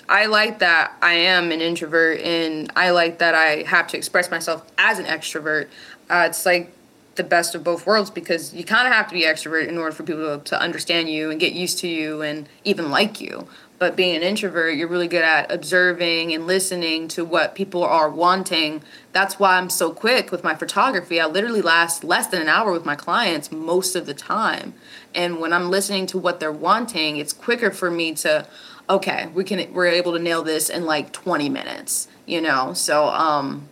I 0.09 0.25
like 0.25 0.61
that 0.61 0.95
I 1.02 1.12
am 1.12 1.52
an 1.52 1.61
introvert, 1.61 2.21
and 2.21 2.73
I 2.75 2.88
like 2.88 3.19
that 3.19 3.35
I 3.35 3.64
have 3.64 3.87
to 3.88 3.99
express 3.99 4.31
myself 4.31 4.64
as 4.78 4.99
an 4.99 5.04
extrovert. 5.04 5.69
Uh, 6.09 6.25
it's 6.28 6.47
like 6.47 6.73
the 7.16 7.23
best 7.23 7.54
of 7.54 7.62
both 7.62 7.85
worlds 7.85 8.09
because 8.09 8.54
you 8.54 8.64
kind 8.64 8.88
of 8.88 8.95
have 8.95 9.09
to 9.09 9.14
be 9.14 9.25
extrovert 9.25 9.69
in 9.69 9.76
order 9.76 9.93
for 9.93 10.04
people 10.04 10.38
to 10.38 10.59
understand 10.59 11.11
you 11.11 11.31
and 11.31 11.38
get 11.38 11.52
used 11.52 11.78
to 11.81 11.87
you 11.87 12.23
and 12.23 12.49
even 12.64 12.90
like 12.90 13.21
you. 13.21 13.47
But 13.78 13.97
being 13.97 14.14
an 14.16 14.23
introvert, 14.23 14.76
you're 14.76 14.88
really 14.88 15.09
good 15.09 15.25
at 15.25 15.50
observing 15.50 16.33
and 16.33 16.47
listening 16.47 17.09
to 17.09 17.25
what 17.25 17.54
people 17.54 17.83
are 17.83 18.09
wanting. 18.09 18.83
That's 19.12 19.38
why 19.38 19.57
I'm 19.57 19.69
so 19.69 19.93
quick 19.93 20.31
with 20.31 20.45
my 20.45 20.54
photography. 20.54 21.21
I 21.21 21.26
literally 21.26 21.61
last 21.61 22.04
less 22.04 22.28
than 22.28 22.40
an 22.40 22.49
hour 22.49 22.73
with 22.73 22.85
my 22.85 22.95
clients 22.95 23.50
most 23.50 23.97
of 23.97 24.07
the 24.07 24.14
time. 24.14 24.75
And 25.14 25.40
when 25.40 25.52
I'm 25.52 25.71
listening 25.71 26.07
to 26.07 26.19
what 26.19 26.40
they're 26.40 26.52
wanting, 26.52 27.16
it's 27.16 27.33
quicker 27.33 27.71
for 27.71 27.90
me 27.90 28.14
to 28.16 28.47
okay, 28.88 29.28
we 29.35 29.45
can 29.45 29.73
we're 29.73 29.87
able 29.87 30.12
to 30.12 30.19
nail 30.19 30.43
this 30.43 30.69
in 30.69 30.85
like 30.85 31.11
20 31.12 31.49
minutes, 31.49 32.09
you 32.26 32.40
know. 32.40 32.75
So 32.75 33.07
um 33.07 33.69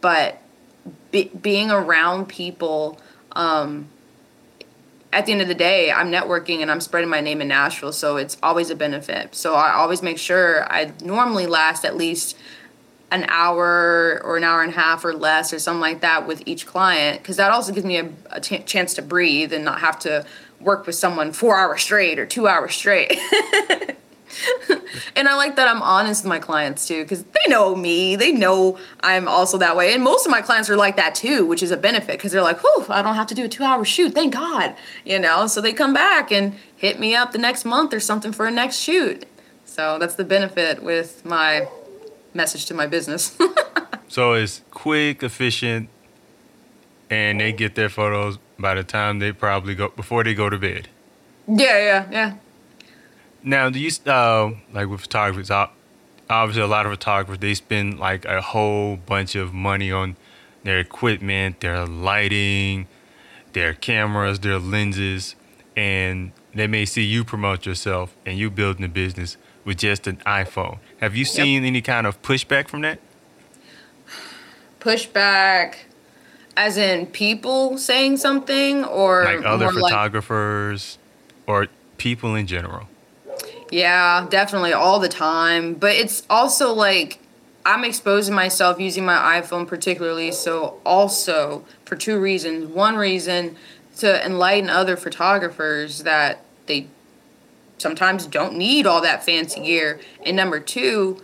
but 0.00 0.40
be, 1.10 1.24
being 1.40 1.70
around 1.70 2.28
people 2.28 2.98
um, 3.32 3.88
at 5.12 5.26
the 5.26 5.32
end 5.32 5.42
of 5.42 5.48
the 5.48 5.54
day 5.54 5.90
i'm 5.90 6.10
networking 6.10 6.60
and 6.60 6.70
i'm 6.70 6.80
spreading 6.80 7.10
my 7.10 7.20
name 7.20 7.40
in 7.40 7.48
nashville 7.48 7.92
so 7.92 8.16
it's 8.16 8.36
always 8.42 8.70
a 8.70 8.76
benefit. 8.76 9.34
So 9.34 9.54
i 9.54 9.72
always 9.72 10.02
make 10.02 10.18
sure 10.18 10.70
i 10.72 10.92
normally 11.02 11.46
last 11.46 11.84
at 11.84 11.96
least 11.96 12.36
an 13.10 13.24
hour 13.28 14.20
or 14.24 14.36
an 14.36 14.44
hour 14.44 14.62
and 14.62 14.72
a 14.72 14.76
half 14.76 15.04
or 15.04 15.12
less 15.12 15.52
or 15.52 15.58
something 15.58 15.80
like 15.80 16.00
that 16.00 16.26
with 16.26 16.42
each 16.46 16.66
client 16.66 17.20
because 17.20 17.36
that 17.36 17.50
also 17.50 17.72
gives 17.72 17.86
me 17.86 17.98
a, 17.98 18.08
a 18.30 18.40
t- 18.40 18.58
chance 18.60 18.94
to 18.94 19.02
breathe 19.02 19.52
and 19.52 19.64
not 19.64 19.80
have 19.80 19.98
to 19.98 20.24
work 20.60 20.86
with 20.86 20.94
someone 20.94 21.32
four 21.32 21.56
hours 21.56 21.82
straight 21.82 22.18
or 22.18 22.26
two 22.26 22.46
hours 22.46 22.74
straight 22.74 23.18
and 25.16 25.28
I 25.28 25.34
like 25.34 25.56
that 25.56 25.68
I'm 25.68 25.82
honest 25.82 26.24
with 26.24 26.28
my 26.28 26.38
clients 26.38 26.86
too, 26.86 27.02
because 27.02 27.22
they 27.22 27.48
know 27.48 27.74
me. 27.74 28.16
They 28.16 28.32
know 28.32 28.78
I'm 29.00 29.28
also 29.28 29.58
that 29.58 29.76
way. 29.76 29.94
And 29.94 30.02
most 30.02 30.26
of 30.26 30.30
my 30.30 30.40
clients 30.42 30.70
are 30.70 30.76
like 30.76 30.96
that 30.96 31.14
too, 31.14 31.46
which 31.46 31.62
is 31.62 31.70
a 31.70 31.76
benefit 31.76 32.18
because 32.18 32.32
they're 32.32 32.42
like, 32.42 32.60
whew, 32.62 32.86
I 32.88 33.02
don't 33.02 33.14
have 33.14 33.26
to 33.28 33.34
do 33.34 33.44
a 33.44 33.48
two 33.48 33.64
hour 33.64 33.84
shoot. 33.84 34.14
Thank 34.14 34.34
God. 34.34 34.74
You 35.04 35.18
know, 35.18 35.46
so 35.46 35.60
they 35.60 35.72
come 35.72 35.94
back 35.94 36.30
and 36.30 36.54
hit 36.76 36.98
me 36.98 37.14
up 37.14 37.32
the 37.32 37.38
next 37.38 37.64
month 37.64 37.92
or 37.92 38.00
something 38.00 38.32
for 38.32 38.46
a 38.46 38.50
next 38.50 38.78
shoot. 38.78 39.26
So 39.64 39.98
that's 39.98 40.14
the 40.16 40.24
benefit 40.24 40.82
with 40.82 41.24
my 41.24 41.68
message 42.34 42.66
to 42.66 42.74
my 42.74 42.86
business. 42.86 43.36
so 44.08 44.32
it's 44.32 44.62
quick, 44.70 45.22
efficient, 45.22 45.88
and 47.08 47.40
they 47.40 47.52
get 47.52 47.74
their 47.74 47.88
photos 47.88 48.38
by 48.58 48.74
the 48.74 48.84
time 48.84 49.18
they 49.18 49.32
probably 49.32 49.74
go 49.74 49.88
before 49.88 50.24
they 50.24 50.34
go 50.34 50.50
to 50.50 50.58
bed. 50.58 50.88
Yeah, 51.46 51.78
yeah, 51.78 52.08
yeah. 52.10 52.34
Now, 53.42 53.70
do 53.70 53.78
you 53.78 53.90
uh, 54.06 54.52
like 54.72 54.88
with 54.88 55.02
photographers? 55.02 55.50
Obviously, 56.28 56.62
a 56.62 56.66
lot 56.66 56.86
of 56.86 56.92
photographers 56.92 57.38
they 57.38 57.54
spend 57.54 57.98
like 57.98 58.24
a 58.24 58.40
whole 58.40 58.96
bunch 58.96 59.34
of 59.34 59.52
money 59.52 59.90
on 59.90 60.16
their 60.62 60.78
equipment, 60.78 61.60
their 61.60 61.86
lighting, 61.86 62.86
their 63.52 63.72
cameras, 63.74 64.40
their 64.40 64.58
lenses, 64.58 65.34
and 65.76 66.32
they 66.54 66.66
may 66.66 66.84
see 66.84 67.02
you 67.02 67.24
promote 67.24 67.66
yourself 67.66 68.14
and 68.26 68.38
you 68.38 68.50
building 68.50 68.84
a 68.84 68.88
business 68.88 69.36
with 69.64 69.78
just 69.78 70.06
an 70.06 70.16
iPhone. 70.26 70.78
Have 71.00 71.16
you 71.16 71.24
seen 71.24 71.62
yep. 71.62 71.68
any 71.68 71.82
kind 71.82 72.06
of 72.06 72.20
pushback 72.22 72.68
from 72.68 72.82
that? 72.82 72.98
Pushback, 74.80 75.76
as 76.56 76.76
in 76.76 77.06
people 77.06 77.78
saying 77.78 78.16
something, 78.16 78.84
or 78.84 79.24
like 79.24 79.44
other 79.44 79.70
photographers, 79.70 80.98
like... 81.46 81.68
or 81.68 81.68
people 81.98 82.34
in 82.34 82.46
general. 82.46 82.88
Yeah, 83.70 84.26
definitely 84.28 84.72
all 84.72 84.98
the 84.98 85.08
time. 85.08 85.74
But 85.74 85.92
it's 85.92 86.24
also 86.28 86.72
like 86.72 87.20
I'm 87.64 87.84
exposing 87.84 88.34
myself 88.34 88.80
using 88.80 89.04
my 89.04 89.40
iPhone 89.40 89.66
particularly. 89.66 90.32
So 90.32 90.80
also 90.84 91.64
for 91.84 91.96
two 91.96 92.18
reasons. 92.18 92.66
One 92.66 92.96
reason 92.96 93.56
to 93.98 94.24
enlighten 94.24 94.70
other 94.70 94.96
photographers 94.96 96.02
that 96.04 96.44
they 96.66 96.86
sometimes 97.78 98.26
don't 98.26 98.56
need 98.56 98.86
all 98.86 99.00
that 99.02 99.24
fancy 99.24 99.60
gear. 99.60 100.00
And 100.24 100.36
number 100.36 100.60
two, 100.60 101.22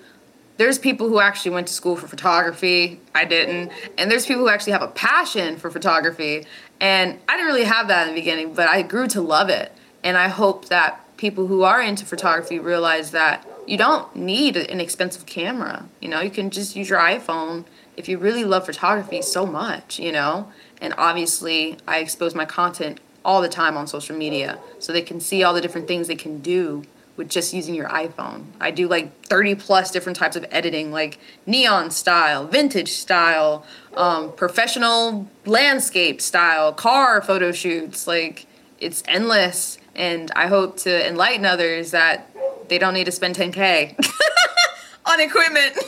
there's 0.57 0.79
people 0.79 1.09
who 1.09 1.21
actually 1.21 1.51
went 1.53 1.67
to 1.69 1.73
school 1.73 1.97
for 1.97 2.07
photography. 2.07 3.01
I 3.15 3.25
didn't. 3.25 3.73
And 3.99 4.11
there's 4.11 4.27
people 4.27 4.43
who 4.43 4.49
actually 4.49 4.73
have 4.73 4.83
a 4.83 4.89
passion 4.89 5.57
for 5.57 5.71
photography. 5.71 6.47
And 6.81 7.19
I 7.29 7.37
didn't 7.37 7.47
really 7.47 7.65
have 7.65 7.89
that 7.89 8.09
in 8.09 8.15
the 8.15 8.21
beginning, 8.21 8.55
but 8.55 8.69
I 8.69 8.83
grew 8.83 9.07
to 9.09 9.21
love 9.21 9.49
it. 9.49 9.73
And 10.03 10.17
I 10.17 10.29
hope 10.29 10.67
that 10.67 11.06
people 11.17 11.47
who 11.47 11.63
are 11.63 11.81
into 11.81 12.05
photography 12.05 12.59
realize 12.59 13.11
that 13.13 13.47
you 13.67 13.77
don't 13.77 14.15
need 14.15 14.57
an 14.57 14.81
expensive 14.81 15.27
camera. 15.27 15.89
You 16.01 16.09
know, 16.09 16.21
you 16.21 16.31
can 16.31 16.51
just 16.51 16.77
use 16.77 16.89
your 16.89 17.01
iPhone 17.01 17.65
if 17.97 18.09
you 18.09 18.19
really 18.19 18.45
love 18.45 18.67
photography 18.67 19.23
so 19.23 19.47
much, 19.47 19.99
you 19.99 20.13
know? 20.13 20.53
And 20.81 20.95
obviously, 20.99 21.79
I 21.89 21.99
expose 21.99 22.35
my 22.35 22.45
content 22.45 23.01
all 23.25 23.43
the 23.43 23.49
time 23.49 23.77
on 23.77 23.87
social 23.87 24.17
media 24.17 24.59
so 24.79 24.93
they 24.93 25.03
can 25.03 25.21
see 25.21 25.43
all 25.43 25.53
the 25.53 25.61
different 25.61 25.89
things 25.89 26.07
they 26.07 26.15
can 26.15 26.41
do 26.41 26.85
with 27.17 27.29
just 27.31 27.55
using 27.55 27.75
your 27.75 27.89
iPhone. 27.89 28.45
I 28.61 28.71
do 28.71 28.87
like 28.87 29.27
30 29.27 29.55
plus 29.57 29.91
different 29.91 30.17
types 30.19 30.37
of 30.37 30.45
editing, 30.51 30.93
like 30.93 31.19
neon 31.47 31.91
style, 31.91 32.47
vintage 32.47 32.93
style, 32.93 33.65
um, 33.95 34.33
professional 34.33 35.29
landscape 35.47 36.21
style, 36.21 36.73
car 36.73 37.23
photo 37.23 37.53
shoots. 37.53 38.07
Like, 38.07 38.47
it's 38.79 39.03
endless 39.09 39.79
and 39.97 40.31
I 40.37 40.47
hope 40.47 40.77
to 40.79 41.09
enlighten 41.09 41.45
others 41.45 41.91
that 41.91 42.31
they 42.69 42.79
don't 42.79 42.95
need 42.95 43.05
to 43.05 43.13
spend 43.13 43.37
10K 43.37 43.97
on 45.07 45.21
equipment. 45.21 45.79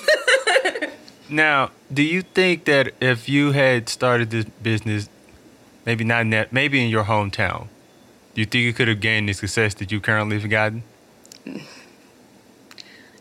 now, 1.28 1.70
do 1.92 2.02
you 2.02 2.22
think 2.22 2.64
that 2.64 2.94
if 3.00 3.28
you 3.28 3.52
had 3.52 3.88
started 3.88 4.30
this 4.30 4.46
business, 4.62 5.08
maybe 5.84 6.04
not 6.04 6.22
in 6.22 6.30
that, 6.30 6.52
maybe 6.52 6.82
in 6.82 6.90
your 6.90 7.04
hometown, 7.04 7.68
do 8.34 8.40
you 8.40 8.46
think 8.46 8.64
you 8.64 8.72
could 8.72 8.88
have 8.88 9.00
gained 9.00 9.28
the 9.28 9.32
success 9.32 9.74
that 9.74 9.92
you 9.92 10.00
currently 10.00 10.38
have 10.38 10.50
gotten? 10.50 10.82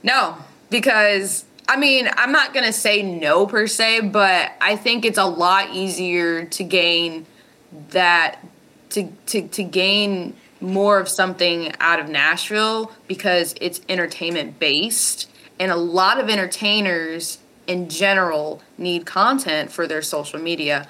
No, 0.04 0.38
because 0.70 1.46
I 1.68 1.76
mean, 1.76 2.10
I'm 2.14 2.32
not 2.32 2.54
to 2.54 2.74
say 2.74 3.02
no 3.02 3.46
per 3.46 3.68
se, 3.68 4.02
but 4.02 4.52
I 4.62 4.76
think 4.76 5.06
it's 5.06 5.18
a 5.18 5.26
lot 5.26 5.74
easier 5.74 6.46
to 6.46 6.64
gain 6.64 7.26
that 7.90 8.40
to 8.92 9.12
to 9.28 9.48
to 9.50 9.64
gain 9.64 10.36
more 10.62 11.00
of 11.00 11.08
something 11.08 11.74
out 11.80 12.00
of 12.00 12.10
Nashville 12.10 12.92
because 13.08 13.56
it's 13.62 13.82
entertainment 13.90 14.60
based. 14.60 15.30
And 15.60 15.72
a 15.72 15.76
lot 15.76 16.20
of 16.20 16.30
entertainers 16.30 17.40
in 17.66 17.90
general 17.90 18.62
need 18.78 19.06
content 19.06 19.72
for 19.72 19.88
their 19.88 20.02
social 20.02 20.40
media. 20.40 20.88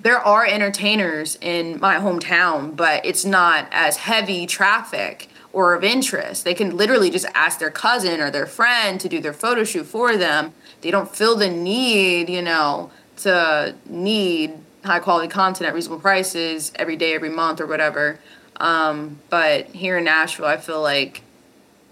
There 0.00 0.18
are 0.18 0.46
entertainers 0.46 1.38
in 1.40 1.80
my 1.80 1.96
hometown, 1.96 2.76
but 2.76 3.04
it's 3.04 3.24
not 3.24 3.66
as 3.72 3.96
heavy 3.96 4.46
traffic 4.46 5.28
or 5.52 5.74
of 5.74 5.82
interest. 5.82 6.44
They 6.44 6.54
can 6.54 6.76
literally 6.76 7.10
just 7.10 7.26
ask 7.34 7.58
their 7.58 7.70
cousin 7.70 8.20
or 8.20 8.30
their 8.30 8.46
friend 8.46 9.00
to 9.00 9.08
do 9.08 9.20
their 9.20 9.32
photo 9.32 9.64
shoot 9.64 9.86
for 9.86 10.16
them. 10.16 10.52
They 10.82 10.90
don't 10.90 11.14
feel 11.14 11.34
the 11.34 11.50
need, 11.50 12.28
you 12.28 12.42
know, 12.42 12.90
to 13.18 13.74
need 13.86 14.52
high 14.84 15.00
quality 15.00 15.28
content 15.28 15.68
at 15.68 15.74
reasonable 15.74 16.00
prices 16.00 16.70
every 16.76 16.96
day, 16.96 17.14
every 17.14 17.30
month, 17.30 17.60
or 17.60 17.66
whatever. 17.66 18.20
Um, 18.58 19.18
but 19.30 19.66
here 19.66 19.98
in 19.98 20.04
Nashville, 20.04 20.46
I 20.46 20.56
feel 20.56 20.82
like 20.82 21.22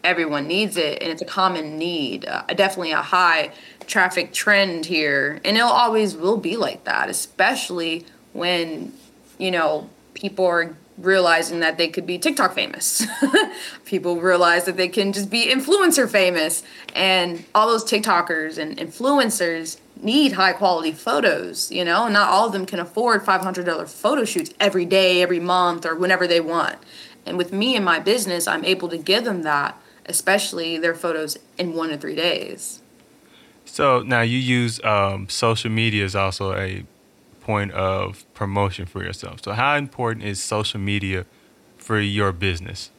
everyone 0.03 0.47
needs 0.47 0.77
it, 0.77 1.03
and 1.03 1.11
it's 1.11 1.23
a 1.23 1.27
common 1.27 1.79
need. 1.79 2.27
Uh, 2.27 2.43
definitely 2.55 2.93
a 2.93 3.03
high 3.03 3.51
traffic 3.87 4.33
trend 4.33 4.87
here, 4.87 5.41
and 5.45 5.57
it 5.57 5.61
always 5.61 6.17
will 6.17 6.37
be 6.37 6.57
like 6.57 6.85
that, 6.85 7.09
especially 7.09 8.07
when 8.33 8.93
you 9.39 9.51
know 9.51 9.89
people 10.15 10.47
are 10.47 10.77
realizing 10.99 11.61
that 11.61 11.77
they 11.77 11.89
could 11.89 12.07
be 12.07 12.19
TikTok 12.19 12.55
famous. 12.55 13.05
people 13.85 14.21
realize 14.21 14.65
that 14.65 14.77
they 14.77 14.89
can 14.89 15.13
just 15.13 15.29
be 15.29 15.47
influencer 15.47 16.09
famous, 16.09 16.63
and 16.95 17.45
all 17.55 17.67
those 17.67 17.85
TikTokers 17.85 18.59
and 18.59 18.77
influencers 18.79 19.79
need 20.03 20.33
high 20.33 20.53
quality 20.53 20.93
photos, 20.93 21.71
you 21.71 21.85
know? 21.85 22.09
Not 22.09 22.29
all 22.29 22.47
of 22.47 22.53
them 22.53 22.67
can 22.67 22.79
afford 22.79 23.25
$500 23.25 23.89
photo 23.89 24.25
shoots 24.25 24.53
every 24.61 24.85
day, 24.85 25.23
every 25.23 25.41
month, 25.41 25.87
or 25.87 25.95
whenever 25.95 26.27
they 26.27 26.41
want. 26.41 26.79
And 27.25 27.37
with 27.37 27.53
me 27.53 27.75
and 27.75 27.85
my 27.85 27.99
business, 27.99 28.47
I'm 28.47 28.65
able 28.65 28.89
to 28.89 28.99
give 28.99 29.25
them 29.25 29.43
that, 29.43 29.81
especially 30.07 30.79
their 30.79 30.95
photos 30.95 31.37
in 31.59 31.75
one 31.75 31.89
to 31.91 31.99
three 31.99 32.15
days. 32.15 32.83
So 33.65 34.01
now 34.03 34.21
you 34.21 34.39
use 34.39 34.83
um, 34.85 35.29
social 35.29 35.71
media 35.71 36.05
as 36.05 36.15
also 36.15 36.53
a 36.53 36.85
point 37.41 37.73
of 37.73 38.25
promotion 38.35 38.87
for 38.87 39.03
yourself. 39.03 39.43
So, 39.45 39.53
how 39.53 39.77
important 39.77 40.25
is 40.25 40.43
social 40.43 40.81
media 40.81 41.27
for 41.77 42.01
your 42.01 42.33
business? 42.33 42.91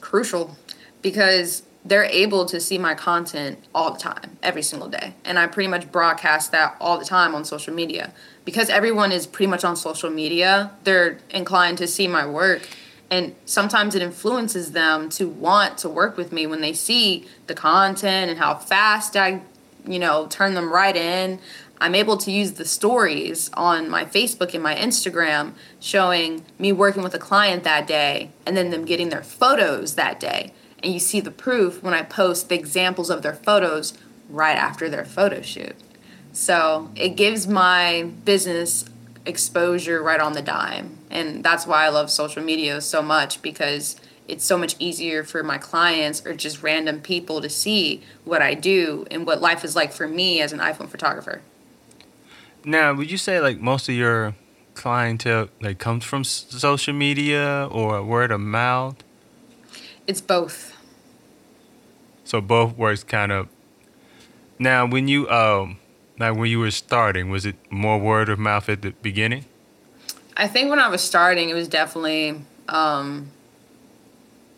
Crucial 0.00 0.56
because 1.02 1.62
they're 1.86 2.04
able 2.04 2.44
to 2.46 2.60
see 2.60 2.78
my 2.78 2.94
content 2.94 3.58
all 3.74 3.92
the 3.92 3.98
time, 3.98 4.36
every 4.42 4.62
single 4.62 4.88
day. 4.88 5.14
And 5.24 5.38
I 5.38 5.46
pretty 5.46 5.68
much 5.68 5.90
broadcast 5.92 6.50
that 6.52 6.76
all 6.80 6.98
the 6.98 7.04
time 7.04 7.34
on 7.34 7.44
social 7.44 7.72
media. 7.72 8.12
Because 8.44 8.68
everyone 8.68 9.12
is 9.12 9.26
pretty 9.26 9.48
much 9.48 9.64
on 9.64 9.76
social 9.76 10.10
media, 10.10 10.72
they're 10.84 11.18
inclined 11.30 11.78
to 11.78 11.86
see 11.86 12.08
my 12.08 12.26
work. 12.26 12.68
And 13.08 13.36
sometimes 13.44 13.94
it 13.94 14.02
influences 14.02 14.72
them 14.72 15.08
to 15.10 15.28
want 15.28 15.78
to 15.78 15.88
work 15.88 16.16
with 16.16 16.32
me 16.32 16.46
when 16.46 16.60
they 16.60 16.72
see 16.72 17.28
the 17.46 17.54
content 17.54 18.30
and 18.30 18.38
how 18.38 18.56
fast 18.56 19.16
I, 19.16 19.42
you 19.86 20.00
know, 20.00 20.26
turn 20.26 20.54
them 20.54 20.72
right 20.72 20.96
in. 20.96 21.38
I'm 21.80 21.94
able 21.94 22.16
to 22.16 22.32
use 22.32 22.52
the 22.52 22.64
stories 22.64 23.48
on 23.54 23.88
my 23.88 24.04
Facebook 24.04 24.54
and 24.54 24.62
my 24.62 24.74
Instagram 24.74 25.52
showing 25.78 26.44
me 26.58 26.72
working 26.72 27.04
with 27.04 27.14
a 27.14 27.18
client 27.18 27.62
that 27.62 27.86
day 27.86 28.30
and 28.44 28.56
then 28.56 28.70
them 28.70 28.84
getting 28.84 29.10
their 29.10 29.22
photos 29.22 29.94
that 29.94 30.18
day 30.18 30.52
and 30.82 30.92
you 30.92 31.00
see 31.00 31.20
the 31.20 31.30
proof 31.30 31.82
when 31.82 31.94
I 31.94 32.02
post 32.02 32.48
the 32.48 32.54
examples 32.54 33.10
of 33.10 33.22
their 33.22 33.34
photos 33.34 33.94
right 34.28 34.56
after 34.56 34.88
their 34.88 35.04
photo 35.04 35.42
shoot. 35.42 35.76
So 36.32 36.90
it 36.94 37.10
gives 37.10 37.46
my 37.46 38.10
business 38.24 38.84
exposure 39.24 40.02
right 40.02 40.20
on 40.20 40.34
the 40.34 40.42
dime. 40.42 40.98
And 41.10 41.42
that's 41.42 41.66
why 41.66 41.84
I 41.84 41.88
love 41.88 42.10
social 42.10 42.42
media 42.42 42.80
so 42.80 43.02
much 43.02 43.42
because 43.42 43.96
it's 44.28 44.44
so 44.44 44.58
much 44.58 44.76
easier 44.78 45.24
for 45.24 45.42
my 45.42 45.58
clients 45.58 46.24
or 46.26 46.34
just 46.34 46.62
random 46.62 47.00
people 47.00 47.40
to 47.40 47.48
see 47.48 48.02
what 48.24 48.42
I 48.42 48.54
do 48.54 49.06
and 49.10 49.26
what 49.26 49.40
life 49.40 49.64
is 49.64 49.76
like 49.76 49.92
for 49.92 50.08
me 50.08 50.40
as 50.40 50.52
an 50.52 50.58
iPhone 50.58 50.88
photographer. 50.88 51.42
Now, 52.64 52.92
would 52.94 53.10
you 53.10 53.18
say 53.18 53.40
like 53.40 53.60
most 53.60 53.88
of 53.88 53.94
your 53.94 54.34
clientele 54.74 55.48
like 55.60 55.78
comes 55.78 56.04
from 56.04 56.24
social 56.24 56.92
media 56.92 57.68
or 57.70 58.02
word 58.02 58.30
of 58.30 58.40
mouth? 58.40 58.96
It's 60.06 60.20
both. 60.20 60.76
So 62.24 62.40
both 62.40 62.76
works 62.76 63.04
kind 63.04 63.32
of. 63.32 63.48
Now, 64.58 64.86
when 64.86 65.08
you 65.08 65.28
um, 65.28 65.78
like 66.18 66.36
when 66.36 66.50
you 66.50 66.58
were 66.58 66.70
starting, 66.70 67.30
was 67.30 67.44
it 67.44 67.56
more 67.70 67.98
word 67.98 68.28
of 68.28 68.38
mouth 68.38 68.68
at 68.68 68.82
the 68.82 68.90
beginning? 68.90 69.44
I 70.36 70.48
think 70.48 70.70
when 70.70 70.78
I 70.78 70.88
was 70.88 71.02
starting, 71.02 71.48
it 71.48 71.54
was 71.54 71.68
definitely 71.68 72.40
um, 72.68 73.30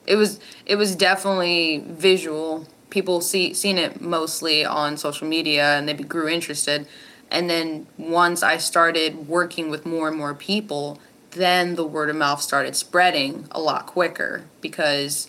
it 0.06 0.16
was 0.16 0.40
it 0.66 0.76
was 0.76 0.96
definitely 0.96 1.84
visual. 1.86 2.66
People 2.90 3.20
see 3.20 3.52
seen 3.54 3.78
it 3.78 4.00
mostly 4.00 4.64
on 4.64 4.96
social 4.96 5.28
media, 5.28 5.76
and 5.76 5.88
they 5.88 5.94
grew 5.94 6.28
interested. 6.28 6.86
And 7.30 7.50
then 7.50 7.86
once 7.98 8.42
I 8.42 8.56
started 8.56 9.28
working 9.28 9.68
with 9.68 9.84
more 9.84 10.08
and 10.08 10.16
more 10.16 10.34
people, 10.34 10.98
then 11.32 11.74
the 11.74 11.84
word 11.84 12.08
of 12.08 12.16
mouth 12.16 12.40
started 12.40 12.74
spreading 12.74 13.46
a 13.50 13.60
lot 13.60 13.86
quicker 13.86 14.44
because, 14.62 15.28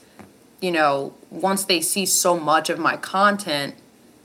you 0.61 0.71
know, 0.71 1.13
once 1.29 1.63
they 1.63 1.81
see 1.81 2.05
so 2.05 2.39
much 2.39 2.69
of 2.69 2.79
my 2.79 2.97
content, 2.97 3.75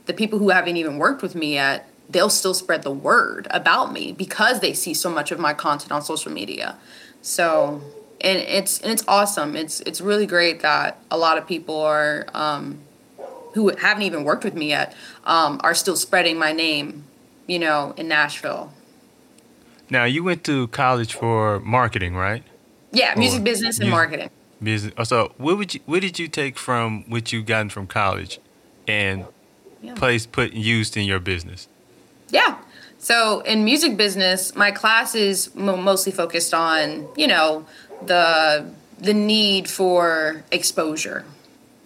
the 0.05 0.13
people 0.13 0.39
who 0.39 0.49
haven't 0.49 0.77
even 0.77 0.97
worked 0.97 1.21
with 1.21 1.35
me 1.35 1.53
yet, 1.53 1.89
they'll 2.09 2.29
still 2.29 2.53
spread 2.53 2.83
the 2.83 2.91
word 2.91 3.47
about 3.49 3.91
me 3.91 4.11
because 4.11 4.59
they 4.59 4.73
see 4.73 4.93
so 4.93 5.09
much 5.09 5.31
of 5.31 5.39
my 5.39 5.53
content 5.53 5.91
on 5.91 6.01
social 6.01 6.31
media. 6.31 6.77
So, 7.21 7.81
and 8.21 8.39
it's 8.39 8.79
and 8.81 8.91
it's 8.91 9.03
awesome. 9.07 9.55
It's 9.55 9.79
it's 9.81 10.01
really 10.01 10.25
great 10.25 10.61
that 10.61 10.99
a 11.09 11.17
lot 11.17 11.37
of 11.37 11.47
people 11.47 11.79
are 11.81 12.25
um, 12.33 12.79
who 13.53 13.69
haven't 13.69 14.03
even 14.03 14.23
worked 14.23 14.43
with 14.43 14.53
me 14.53 14.69
yet 14.69 14.93
um, 15.23 15.59
are 15.63 15.73
still 15.73 15.95
spreading 15.95 16.37
my 16.37 16.51
name, 16.51 17.05
you 17.47 17.57
know, 17.57 17.93
in 17.97 18.07
Nashville. 18.07 18.71
Now 19.89 20.03
you 20.03 20.23
went 20.23 20.43
to 20.45 20.67
college 20.67 21.13
for 21.13 21.59
marketing, 21.61 22.15
right? 22.15 22.43
Yeah, 22.91 23.13
music 23.15 23.41
or 23.41 23.43
business 23.43 23.79
and 23.79 23.89
music, 23.89 23.95
marketing. 23.95 24.29
Music. 24.59 24.93
Oh, 24.97 25.03
so, 25.03 25.33
what 25.37 25.57
would 25.57 25.73
you 25.73 25.81
what 25.85 26.01
did 26.01 26.17
you 26.17 26.27
take 26.27 26.57
from 26.57 27.03
what 27.09 27.33
you 27.33 27.43
gotten 27.43 27.69
from 27.69 27.87
college, 27.87 28.39
and 28.87 29.25
yeah. 29.81 29.93
place 29.95 30.25
put 30.25 30.53
used 30.53 30.95
in 30.95 31.05
your 31.05 31.19
business? 31.19 31.67
Yeah. 32.29 32.57
So 32.97 33.41
in 33.41 33.63
music 33.63 33.97
business, 33.97 34.55
my 34.55 34.71
class 34.71 35.13
is 35.13 35.53
mostly 35.53 36.11
focused 36.11 36.53
on 36.53 37.07
you 37.15 37.27
know 37.27 37.65
the 38.03 38.71
the 38.97 39.13
need 39.13 39.69
for 39.69 40.43
exposure, 40.51 41.25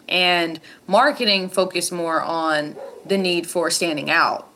and 0.07 0.59
marketing 0.87 1.49
focused 1.49 1.91
more 1.91 2.21
on 2.21 2.75
the 3.05 3.17
need 3.17 3.47
for 3.47 3.69
standing 3.69 4.09
out, 4.09 4.47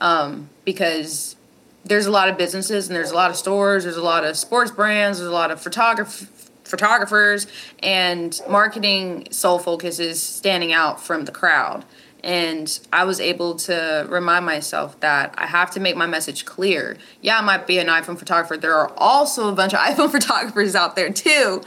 um, 0.00 0.48
because 0.64 1.36
there's 1.84 2.06
a 2.06 2.10
lot 2.10 2.28
of 2.28 2.36
businesses 2.36 2.88
and 2.88 2.96
there's 2.96 3.10
a 3.10 3.14
lot 3.14 3.30
of 3.30 3.36
stores, 3.36 3.84
there's 3.84 3.96
a 3.96 4.02
lot 4.02 4.24
of 4.24 4.36
sports 4.36 4.70
brands, 4.70 5.18
there's 5.18 5.30
a 5.30 5.32
lot 5.32 5.50
of 5.50 5.60
photograph- 5.60 6.30
photographers, 6.66 7.46
and 7.80 8.40
marketing 8.48 9.28
sole 9.30 9.58
focus 9.58 9.98
is 9.98 10.22
standing 10.22 10.72
out 10.72 11.00
from 11.00 11.24
the 11.24 11.32
crowd. 11.32 11.84
And 12.22 12.78
I 12.92 13.04
was 13.04 13.20
able 13.20 13.54
to 13.56 14.06
remind 14.08 14.44
myself 14.44 14.98
that 15.00 15.34
I 15.38 15.46
have 15.46 15.70
to 15.72 15.80
make 15.80 15.96
my 15.96 16.06
message 16.06 16.44
clear. 16.44 16.96
Yeah, 17.20 17.38
I 17.38 17.40
might 17.42 17.66
be 17.66 17.78
an 17.78 17.86
iPhone 17.86 18.18
photographer. 18.18 18.56
There 18.56 18.74
are 18.74 18.92
also 18.96 19.48
a 19.48 19.52
bunch 19.52 19.74
of 19.74 19.80
iPhone 19.90 20.10
photographers 20.10 20.74
out 20.74 20.96
there 20.96 21.12
too. 21.12 21.62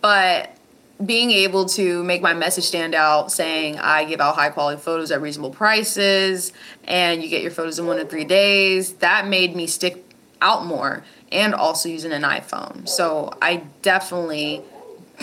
But 0.00 0.54
being 1.04 1.30
able 1.30 1.66
to 1.66 2.04
make 2.04 2.22
my 2.22 2.34
message 2.34 2.64
stand 2.64 2.94
out 2.94 3.32
saying 3.32 3.76
i 3.80 4.04
give 4.04 4.20
out 4.20 4.36
high 4.36 4.48
quality 4.48 4.80
photos 4.80 5.10
at 5.10 5.20
reasonable 5.20 5.50
prices 5.50 6.52
and 6.84 7.20
you 7.20 7.28
get 7.28 7.42
your 7.42 7.50
photos 7.50 7.80
in 7.80 7.86
one 7.86 7.96
to 7.96 8.04
three 8.04 8.24
days 8.24 8.94
that 8.94 9.26
made 9.26 9.56
me 9.56 9.66
stick 9.66 10.13
out 10.44 10.64
more 10.66 11.02
and 11.32 11.54
also 11.54 11.88
using 11.88 12.12
an 12.12 12.22
iphone. 12.22 12.88
So 12.88 13.36
i 13.42 13.64
definitely 13.82 14.62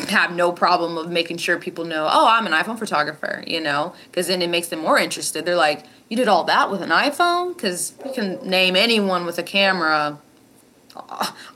have 0.10 0.34
no 0.34 0.52
problem 0.52 0.98
of 0.98 1.12
making 1.12 1.38
sure 1.38 1.60
people 1.60 1.84
know 1.84 2.08
oh 2.10 2.26
i'm 2.28 2.46
an 2.46 2.54
iphone 2.54 2.80
photographer 2.80 3.44
you 3.46 3.62
know? 3.62 3.94
Because 4.06 4.28
then 4.28 4.42
it 4.42 4.50
makes 4.50 4.68
them 4.68 4.80
more 4.80 4.98
interested. 4.98 5.46
They're 5.46 5.56
like 5.56 5.86
you 6.10 6.18
did 6.18 6.28
all 6.28 6.44
that 6.46 6.70
with 6.72 6.82
an 6.82 6.90
iphone? 6.90 7.56
Because 7.56 7.94
you 8.06 8.12
can 8.12 8.46
name 8.48 8.76
anyone 8.76 9.26
with 9.26 9.38
a 9.38 9.44
camera 9.44 10.20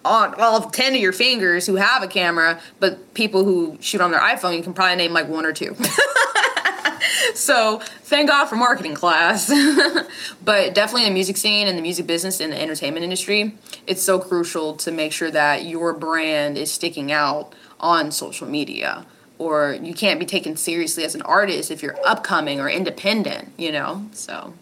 on 0.05 0.35
all 0.39 0.61
10 0.61 0.95
of 0.95 1.01
your 1.01 1.11
fingers 1.11 1.65
who 1.65 1.75
have 1.75 2.03
a 2.03 2.07
camera, 2.07 2.59
but 2.79 3.13
people 3.13 3.43
who 3.43 3.77
shoot 3.81 3.99
on 3.99 4.11
their 4.11 4.21
iPhone, 4.21 4.55
you 4.55 4.63
can 4.63 4.73
probably 4.73 4.95
name 4.95 5.11
like 5.11 5.27
one 5.27 5.45
or 5.45 5.51
two. 5.51 5.75
so 7.33 7.79
thank 8.03 8.29
God 8.29 8.45
for 8.45 8.55
marketing 8.55 8.93
class. 8.93 9.47
but 10.43 10.73
definitely 10.73 11.03
in 11.03 11.09
the 11.09 11.13
music 11.13 11.37
scene 11.37 11.67
and 11.67 11.77
the 11.77 11.81
music 11.81 12.07
business 12.07 12.39
and 12.39 12.53
the 12.53 12.61
entertainment 12.61 13.03
industry, 13.03 13.55
it's 13.87 14.01
so 14.01 14.19
crucial 14.19 14.75
to 14.77 14.91
make 14.91 15.11
sure 15.11 15.31
that 15.31 15.65
your 15.65 15.93
brand 15.93 16.57
is 16.57 16.71
sticking 16.71 17.11
out 17.11 17.53
on 17.79 18.11
social 18.11 18.47
media. 18.47 19.05
Or 19.37 19.77
you 19.81 19.93
can't 19.93 20.19
be 20.19 20.25
taken 20.25 20.55
seriously 20.55 21.03
as 21.03 21.13
an 21.13 21.21
artist 21.23 21.69
if 21.69 21.83
you're 21.83 21.97
upcoming 22.05 22.61
or 22.61 22.69
independent, 22.69 23.51
you 23.57 23.71
know? 23.71 24.07
So. 24.13 24.53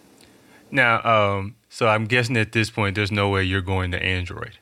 Now, 0.72 1.04
um, 1.04 1.56
so 1.70 1.88
I'm 1.88 2.06
guessing 2.06 2.36
at 2.38 2.52
this 2.54 2.72
point, 2.72 2.96
there's 2.96 3.12
no 3.12 3.30
way 3.30 3.44
you're 3.44 3.62
going 3.62 3.92
to 3.92 4.02
Android. 4.02 4.58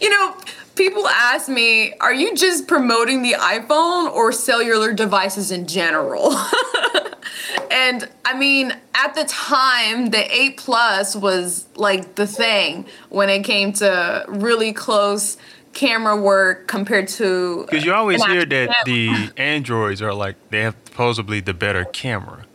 you 0.00 0.10
know, 0.10 0.36
people 0.76 1.06
ask 1.08 1.48
me, 1.48 1.92
are 1.94 2.14
you 2.14 2.34
just 2.34 2.66
promoting 2.66 3.22
the 3.22 3.32
iPhone 3.32 4.12
or 4.12 4.32
cellular 4.32 4.92
devices 4.92 5.50
in 5.50 5.66
general? 5.66 6.32
and 7.70 8.08
I 8.24 8.36
mean, 8.36 8.74
at 8.94 9.14
the 9.14 9.24
time, 9.24 10.10
the 10.10 10.34
8 10.34 10.56
Plus 10.56 11.16
was 11.16 11.66
like 11.76 12.14
the 12.14 12.26
thing 12.26 12.86
when 13.08 13.28
it 13.28 13.42
came 13.44 13.72
to 13.74 14.24
really 14.28 14.72
close 14.72 15.36
camera 15.72 16.16
work 16.16 16.66
compared 16.66 17.08
to. 17.08 17.66
Because 17.68 17.84
you 17.84 17.92
always 17.92 18.24
hear 18.24 18.44
that 18.44 18.84
camera. 18.84 18.84
the 18.84 19.32
Androids 19.36 20.00
are 20.00 20.14
like, 20.14 20.36
they 20.50 20.62
have 20.62 20.76
supposedly 20.84 21.40
the 21.40 21.54
better 21.54 21.84
camera. 21.84 22.46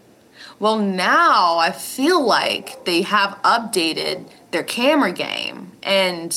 Well, 0.59 0.77
now 0.77 1.57
I 1.57 1.71
feel 1.71 2.21
like 2.21 2.83
they 2.85 3.01
have 3.03 3.37
updated 3.43 4.29
their 4.51 4.63
camera 4.63 5.11
game. 5.11 5.71
And 5.83 6.35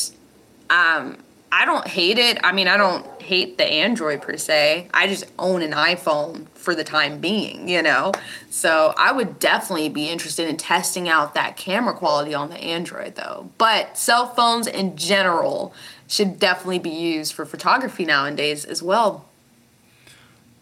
um, 0.71 1.19
I 1.55 1.67
don't 1.67 1.87
hate 1.87 2.19
it. 2.19 2.39
I 2.43 2.53
mean, 2.53 2.67
I 2.67 2.79
don't 2.79 3.07
hate 3.21 3.59
the 3.59 3.65
Android 3.65 4.23
per 4.23 4.39
se. 4.39 4.89
I 4.95 5.07
just 5.07 5.25
own 5.39 5.61
an 5.61 5.73
iPhone 5.73 6.49
for 6.55 6.75
the 6.75 6.83
time 6.83 7.21
being, 7.21 7.69
you 7.69 7.83
know? 7.83 8.13
So 8.49 8.95
I 8.97 9.13
would 9.13 9.39
definitely 9.39 9.91
be 9.91 10.09
interested 10.09 10.49
in 10.49 10.57
testing 10.57 11.11
out 11.11 11.35
that 11.35 11.59
camera 11.59 11.93
quality 11.93 12.33
on 12.33 12.49
the 12.49 12.57
Android 12.57 13.17
though. 13.17 13.51
But 13.59 13.99
cell 13.99 14.27
phones 14.29 14.67
in 14.67 14.97
general 14.97 15.75
should 16.09 16.39
definitely 16.39 16.79
be 16.79 16.91
used 16.91 17.35
for 17.35 17.45
photography 17.45 18.07
nowadays 18.07 18.65
as 18.65 18.83
well. 18.83 19.27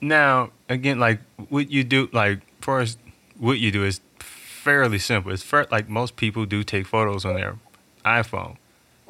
Now, 0.01 0.51
again, 0.69 0.99
like 0.99 1.21
what 1.49 1.71
you 1.71 1.85
do, 1.85 2.09
like 2.13 2.41
for 2.61 2.81
us, 2.81 2.97
what 3.39 3.61
you 3.61 3.71
do 3.71 3.85
is 3.85 4.01
fairly 4.19 4.99
simple. 4.99 5.31
It's 5.31 5.45
fair, 5.45 5.67
like 5.71 5.89
most 5.89 6.17
people 6.17 6.47
do 6.47 6.65
take 6.65 6.87
photos 6.87 7.25
on 7.25 7.35
their 7.35 7.59
iPhone. 8.05 8.57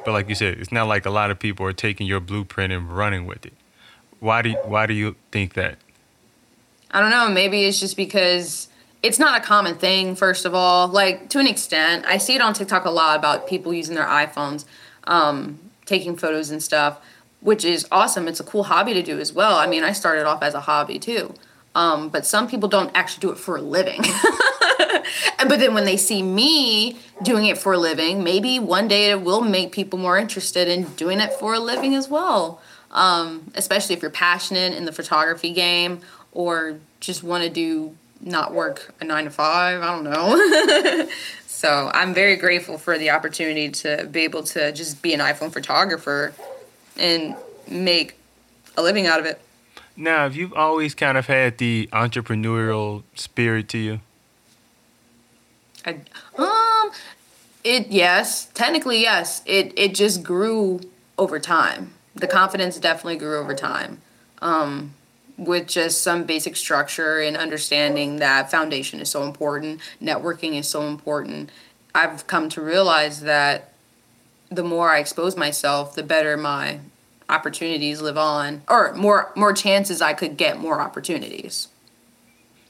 But 0.04 0.12
like 0.12 0.28
you 0.28 0.34
said, 0.34 0.58
it's 0.58 0.72
not 0.72 0.88
like 0.88 1.06
a 1.06 1.10
lot 1.10 1.30
of 1.30 1.38
people 1.38 1.66
are 1.66 1.72
taking 1.72 2.06
your 2.06 2.20
blueprint 2.20 2.72
and 2.72 2.94
running 2.96 3.26
with 3.26 3.44
it. 3.44 3.52
Why 4.18 4.42
do 4.42 4.50
you, 4.50 4.56
why 4.64 4.86
do 4.86 4.94
you 4.94 5.16
think 5.30 5.54
that? 5.54 5.78
I 6.90 7.00
don't 7.00 7.10
know. 7.10 7.28
Maybe 7.28 7.64
it's 7.64 7.78
just 7.80 7.96
because 7.96 8.68
it's 9.02 9.18
not 9.18 9.40
a 9.40 9.44
common 9.44 9.76
thing. 9.76 10.14
First 10.14 10.44
of 10.44 10.54
all, 10.54 10.88
like 10.88 11.30
to 11.30 11.38
an 11.38 11.46
extent, 11.46 12.04
I 12.06 12.18
see 12.18 12.34
it 12.34 12.40
on 12.40 12.52
TikTok 12.52 12.84
a 12.84 12.90
lot 12.90 13.18
about 13.18 13.46
people 13.46 13.72
using 13.72 13.94
their 13.94 14.06
iPhones, 14.06 14.64
um, 15.04 15.58
taking 15.86 16.16
photos 16.16 16.50
and 16.50 16.62
stuff, 16.62 17.00
which 17.40 17.64
is 17.64 17.86
awesome. 17.90 18.28
It's 18.28 18.40
a 18.40 18.44
cool 18.44 18.64
hobby 18.64 18.94
to 18.94 19.02
do 19.02 19.18
as 19.18 19.32
well. 19.32 19.56
I 19.56 19.66
mean, 19.66 19.84
I 19.84 19.92
started 19.92 20.26
off 20.26 20.42
as 20.42 20.54
a 20.54 20.60
hobby 20.60 20.98
too. 20.98 21.34
Um, 21.80 22.10
but 22.10 22.26
some 22.26 22.46
people 22.46 22.68
don't 22.68 22.90
actually 22.94 23.22
do 23.22 23.30
it 23.30 23.38
for 23.38 23.56
a 23.56 23.62
living. 23.62 24.02
but 25.38 25.58
then 25.58 25.72
when 25.72 25.86
they 25.86 25.96
see 25.96 26.22
me 26.22 26.98
doing 27.22 27.46
it 27.46 27.56
for 27.56 27.72
a 27.72 27.78
living, 27.78 28.22
maybe 28.22 28.58
one 28.58 28.86
day 28.86 29.10
it 29.10 29.22
will 29.22 29.40
make 29.40 29.72
people 29.72 29.98
more 29.98 30.18
interested 30.18 30.68
in 30.68 30.84
doing 30.96 31.20
it 31.20 31.32
for 31.32 31.54
a 31.54 31.58
living 31.58 31.94
as 31.94 32.06
well. 32.06 32.60
Um, 32.90 33.50
especially 33.54 33.94
if 33.94 34.02
you're 34.02 34.10
passionate 34.10 34.74
in 34.74 34.84
the 34.84 34.92
photography 34.92 35.54
game 35.54 36.00
or 36.32 36.78
just 36.98 37.22
want 37.22 37.44
to 37.44 37.50
do 37.50 37.96
not 38.20 38.52
work 38.52 38.94
a 39.00 39.04
nine 39.06 39.24
to 39.24 39.30
five. 39.30 39.80
I 39.80 39.94
don't 39.94 40.04
know. 40.04 41.08
so 41.46 41.90
I'm 41.94 42.12
very 42.12 42.36
grateful 42.36 42.76
for 42.76 42.98
the 42.98 43.08
opportunity 43.08 43.70
to 43.70 44.06
be 44.10 44.20
able 44.20 44.42
to 44.42 44.70
just 44.72 45.00
be 45.00 45.14
an 45.14 45.20
iPhone 45.20 45.50
photographer 45.50 46.34
and 46.98 47.36
make 47.66 48.18
a 48.76 48.82
living 48.82 49.06
out 49.06 49.18
of 49.18 49.24
it. 49.24 49.40
Now, 49.96 50.22
have 50.22 50.36
you 50.36 50.54
always 50.54 50.94
kind 50.94 51.18
of 51.18 51.26
had 51.26 51.58
the 51.58 51.88
entrepreneurial 51.92 53.02
spirit 53.14 53.68
to 53.70 53.78
you? 53.78 54.00
I, 55.84 55.96
um, 56.38 56.90
it 57.64 57.88
yes, 57.88 58.46
technically 58.54 59.00
yes. 59.00 59.42
It 59.46 59.72
it 59.76 59.94
just 59.94 60.22
grew 60.22 60.80
over 61.18 61.38
time. 61.38 61.94
The 62.14 62.26
confidence 62.26 62.78
definitely 62.78 63.16
grew 63.16 63.38
over 63.38 63.54
time. 63.54 64.00
Um, 64.42 64.94
with 65.36 65.66
just 65.66 66.02
some 66.02 66.24
basic 66.24 66.54
structure 66.54 67.18
and 67.18 67.36
understanding 67.36 68.16
that 68.16 68.50
foundation 68.50 69.00
is 69.00 69.10
so 69.10 69.22
important, 69.22 69.80
networking 70.02 70.54
is 70.54 70.68
so 70.68 70.82
important. 70.82 71.50
I've 71.94 72.26
come 72.26 72.50
to 72.50 72.60
realize 72.60 73.22
that 73.22 73.72
the 74.50 74.62
more 74.62 74.90
I 74.90 74.98
expose 74.98 75.36
myself, 75.36 75.94
the 75.94 76.02
better 76.02 76.36
my 76.36 76.80
opportunities 77.30 78.00
live 78.00 78.18
on, 78.18 78.62
or 78.68 78.92
more 78.94 79.32
more 79.36 79.52
chances 79.52 80.02
I 80.02 80.14
could 80.14 80.36
get 80.36 80.58
more 80.58 80.80
opportunities. 80.80 81.68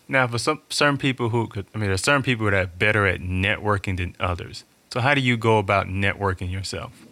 Now, 0.08 0.26
for 0.26 0.38
some 0.38 0.60
certain 0.70 0.98
people 0.98 1.28
who 1.28 1.46
could, 1.46 1.66
I 1.74 1.78
mean, 1.78 1.88
there's 1.88 2.02
certain 2.02 2.22
people 2.22 2.44
that 2.46 2.54
are 2.54 2.66
better 2.66 3.06
at 3.06 3.20
networking 3.20 3.96
than 3.96 4.16
others. 4.18 4.64
So, 4.92 5.00
how 5.00 5.14
do 5.14 5.20
you 5.20 5.36
go 5.36 5.58
about 5.58 5.86
networking 5.86 6.50
yourself? 6.50 7.06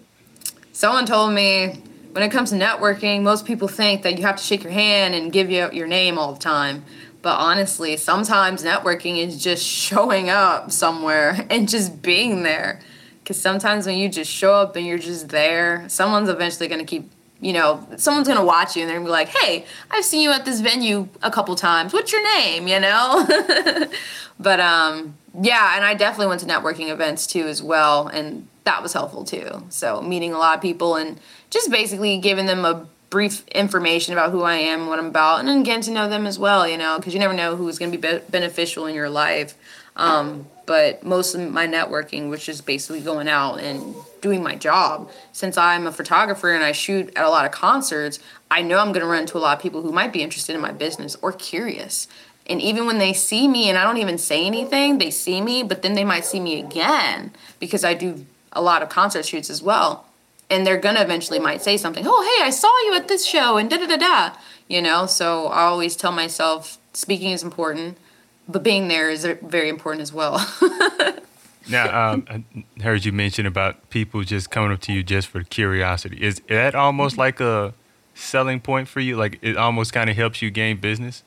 Someone 0.72 1.06
told 1.06 1.32
me 1.32 1.80
when 2.12 2.24
it 2.24 2.30
comes 2.30 2.50
to 2.50 2.56
networking, 2.56 3.22
most 3.22 3.46
people 3.46 3.68
think 3.68 4.02
that 4.02 4.18
you 4.18 4.24
have 4.24 4.36
to 4.36 4.42
shake 4.42 4.64
your 4.64 4.72
hand 4.72 5.14
and 5.14 5.32
give 5.32 5.50
you 5.50 5.70
your 5.72 5.86
name 5.86 6.18
all 6.18 6.32
the 6.32 6.40
time. 6.40 6.84
But 7.22 7.36
honestly, 7.36 7.96
sometimes 7.96 8.64
networking 8.64 9.18
is 9.18 9.42
just 9.42 9.64
showing 9.66 10.30
up 10.30 10.72
somewhere 10.72 11.46
and 11.50 11.68
just 11.68 12.02
being 12.02 12.42
there. 12.42 12.80
Because 13.22 13.40
sometimes 13.40 13.86
when 13.86 13.98
you 13.98 14.08
just 14.08 14.30
show 14.30 14.54
up 14.54 14.74
and 14.74 14.86
you're 14.86 14.98
just 14.98 15.28
there, 15.28 15.84
someone's 15.88 16.28
eventually 16.28 16.66
going 16.66 16.80
to 16.80 16.86
keep, 16.86 17.10
you 17.40 17.52
know, 17.52 17.86
someone's 17.96 18.26
to 18.38 18.44
watch 18.44 18.76
you 18.76 18.82
and 18.82 18.90
they're 18.90 18.98
to 18.98 19.04
be 19.04 19.10
like, 19.10 19.28
hey, 19.28 19.64
I've 19.90 20.04
seen 20.04 20.22
you 20.22 20.32
at 20.32 20.44
this 20.44 20.60
venue 20.60 21.08
a 21.22 21.30
couple 21.30 21.54
times. 21.54 21.92
What's 21.92 22.12
your 22.12 22.22
name? 22.36 22.66
You 22.66 22.80
know? 22.80 23.26
but 24.40 24.60
um, 24.60 25.16
yeah, 25.40 25.76
and 25.76 25.84
I 25.84 25.94
definitely 25.94 26.26
went 26.26 26.40
to 26.40 26.46
networking 26.46 26.88
events 26.88 27.26
too 27.26 27.46
as 27.46 27.62
well. 27.62 28.08
And 28.08 28.48
that 28.64 28.82
was 28.82 28.92
helpful 28.92 29.24
too. 29.24 29.64
So 29.68 30.02
meeting 30.02 30.32
a 30.32 30.38
lot 30.38 30.56
of 30.56 30.62
people 30.62 30.96
and 30.96 31.20
just 31.50 31.70
basically 31.70 32.18
giving 32.18 32.46
them 32.46 32.64
a 32.64 32.86
brief 33.08 33.46
information 33.48 34.12
about 34.12 34.32
who 34.32 34.42
I 34.42 34.56
am, 34.56 34.88
what 34.88 34.98
I'm 34.98 35.06
about, 35.06 35.38
and 35.38 35.48
then 35.48 35.62
getting 35.62 35.82
to 35.82 35.90
know 35.92 36.08
them 36.08 36.26
as 36.26 36.38
well, 36.38 36.68
you 36.68 36.76
know, 36.76 36.98
because 36.98 37.14
you 37.14 37.20
never 37.20 37.32
know 37.32 37.56
who's 37.56 37.78
to 37.78 37.86
be, 37.88 37.96
be 37.96 38.18
beneficial 38.30 38.86
in 38.86 38.94
your 38.94 39.08
life. 39.08 39.54
Um, 39.96 40.46
but 40.66 41.02
most 41.02 41.34
of 41.34 41.50
my 41.50 41.66
networking 41.66 42.30
which 42.30 42.48
is 42.48 42.60
basically 42.60 43.00
going 43.00 43.26
out 43.26 43.56
and 43.56 43.94
doing 44.20 44.42
my 44.42 44.54
job. 44.54 45.10
Since 45.32 45.56
I'm 45.56 45.86
a 45.86 45.92
photographer 45.92 46.52
and 46.52 46.64
I 46.64 46.72
shoot 46.72 47.12
at 47.16 47.24
a 47.24 47.30
lot 47.30 47.44
of 47.44 47.52
concerts, 47.52 48.18
I 48.50 48.62
know 48.62 48.78
I'm 48.78 48.92
going 48.92 49.00
to 49.00 49.06
run 49.06 49.22
into 49.22 49.38
a 49.38 49.40
lot 49.40 49.56
of 49.56 49.62
people 49.62 49.82
who 49.82 49.92
might 49.92 50.12
be 50.12 50.22
interested 50.22 50.54
in 50.54 50.60
my 50.60 50.72
business 50.72 51.16
or 51.22 51.32
curious. 51.32 52.08
And 52.46 52.62
even 52.62 52.86
when 52.86 52.98
they 52.98 53.12
see 53.12 53.46
me 53.46 53.68
and 53.68 53.76
I 53.76 53.84
don't 53.84 53.98
even 53.98 54.18
say 54.18 54.46
anything, 54.46 54.98
they 54.98 55.10
see 55.10 55.40
me, 55.40 55.62
but 55.62 55.82
then 55.82 55.94
they 55.94 56.04
might 56.04 56.24
see 56.24 56.40
me 56.40 56.58
again 56.58 57.32
because 57.60 57.84
I 57.84 57.94
do 57.94 58.24
a 58.52 58.62
lot 58.62 58.82
of 58.82 58.88
concert 58.88 59.26
shoots 59.26 59.50
as 59.50 59.62
well 59.62 60.08
and 60.50 60.66
they're 60.66 60.78
gonna 60.78 61.00
eventually 61.00 61.38
might 61.38 61.62
say 61.62 61.76
something 61.76 62.04
oh 62.06 62.38
hey 62.38 62.44
i 62.44 62.50
saw 62.50 62.68
you 62.86 62.94
at 62.94 63.08
this 63.08 63.24
show 63.24 63.56
and 63.56 63.70
da 63.70 63.76
da 63.76 63.86
da 63.86 63.96
da 63.96 64.36
you 64.66 64.80
know 64.80 65.06
so 65.06 65.46
i 65.48 65.62
always 65.62 65.96
tell 65.96 66.12
myself 66.12 66.78
speaking 66.92 67.30
is 67.30 67.42
important 67.42 67.96
but 68.48 68.62
being 68.62 68.88
there 68.88 69.10
is 69.10 69.26
very 69.42 69.68
important 69.68 70.02
as 70.02 70.12
well 70.12 70.38
now 71.68 72.12
um, 72.12 72.26
i 72.28 72.82
heard 72.82 73.04
you 73.04 73.12
mention 73.12 73.46
about 73.46 73.90
people 73.90 74.22
just 74.22 74.50
coming 74.50 74.72
up 74.72 74.80
to 74.80 74.92
you 74.92 75.02
just 75.02 75.28
for 75.28 75.42
curiosity 75.42 76.22
is 76.22 76.40
that 76.48 76.74
almost 76.74 77.14
mm-hmm. 77.14 77.20
like 77.20 77.40
a 77.40 77.74
selling 78.14 78.60
point 78.60 78.88
for 78.88 79.00
you 79.00 79.16
like 79.16 79.38
it 79.42 79.56
almost 79.56 79.92
kind 79.92 80.10
of 80.10 80.16
helps 80.16 80.42
you 80.42 80.50
gain 80.50 80.76
business 80.76 81.22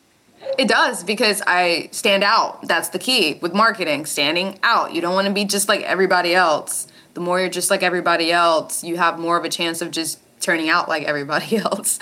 it 0.57 0.67
does 0.67 1.03
because 1.03 1.43
I 1.45 1.87
stand 1.91 2.23
out. 2.23 2.67
That's 2.67 2.89
the 2.89 2.97
key 2.97 3.35
with 3.43 3.53
marketing, 3.53 4.07
standing 4.07 4.57
out. 4.63 4.91
You 4.91 4.99
don't 4.99 5.13
want 5.13 5.27
to 5.27 5.33
be 5.33 5.45
just 5.45 5.69
like 5.69 5.81
everybody 5.81 6.33
else 6.33 6.87
the 7.13 7.21
more 7.21 7.39
you're 7.39 7.49
just 7.49 7.69
like 7.69 7.83
everybody 7.83 8.31
else, 8.31 8.83
you 8.83 8.97
have 8.97 9.19
more 9.19 9.37
of 9.37 9.45
a 9.45 9.49
chance 9.49 9.81
of 9.81 9.91
just 9.91 10.19
turning 10.39 10.69
out 10.69 10.87
like 10.87 11.03
everybody 11.03 11.57
else. 11.57 11.99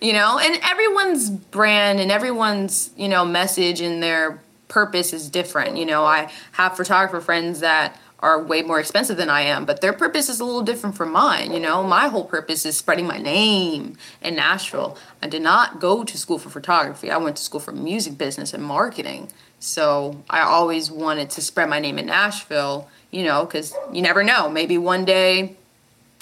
you 0.00 0.12
know, 0.12 0.38
and 0.38 0.60
everyone's 0.62 1.30
brand 1.30 2.00
and 2.00 2.10
everyone's, 2.10 2.90
you 2.96 3.08
know, 3.08 3.24
message 3.24 3.80
and 3.80 4.02
their 4.02 4.40
purpose 4.70 5.12
is 5.12 5.28
different. 5.28 5.76
You 5.76 5.84
know, 5.84 6.04
I 6.04 6.32
have 6.52 6.76
photographer 6.76 7.20
friends 7.20 7.60
that 7.60 8.00
are 8.20 8.42
way 8.42 8.62
more 8.62 8.80
expensive 8.80 9.16
than 9.16 9.30
I 9.30 9.42
am, 9.42 9.64
but 9.64 9.80
their 9.80 9.92
purpose 9.92 10.28
is 10.28 10.40
a 10.40 10.44
little 10.44 10.62
different 10.62 10.96
from 10.96 11.12
mine. 11.12 11.52
You 11.52 11.60
know, 11.60 11.82
my 11.82 12.08
whole 12.08 12.24
purpose 12.24 12.64
is 12.64 12.76
spreading 12.76 13.06
my 13.06 13.18
name 13.18 13.96
in 14.22 14.36
Nashville. 14.36 14.96
I 15.22 15.28
did 15.28 15.42
not 15.42 15.80
go 15.80 16.04
to 16.04 16.18
school 16.18 16.38
for 16.38 16.50
photography. 16.50 17.10
I 17.10 17.18
went 17.18 17.36
to 17.36 17.42
school 17.42 17.60
for 17.60 17.72
music 17.72 18.16
business 18.16 18.54
and 18.54 18.62
marketing. 18.62 19.28
So 19.58 20.22
I 20.28 20.40
always 20.40 20.90
wanted 20.90 21.30
to 21.30 21.42
spread 21.42 21.68
my 21.68 21.80
name 21.80 21.98
in 21.98 22.06
Nashville 22.06 22.88
you 23.10 23.24
know, 23.24 23.44
because 23.44 23.74
you 23.92 24.02
never 24.02 24.22
know. 24.22 24.48
Maybe 24.48 24.78
one 24.78 25.04
day 25.04 25.56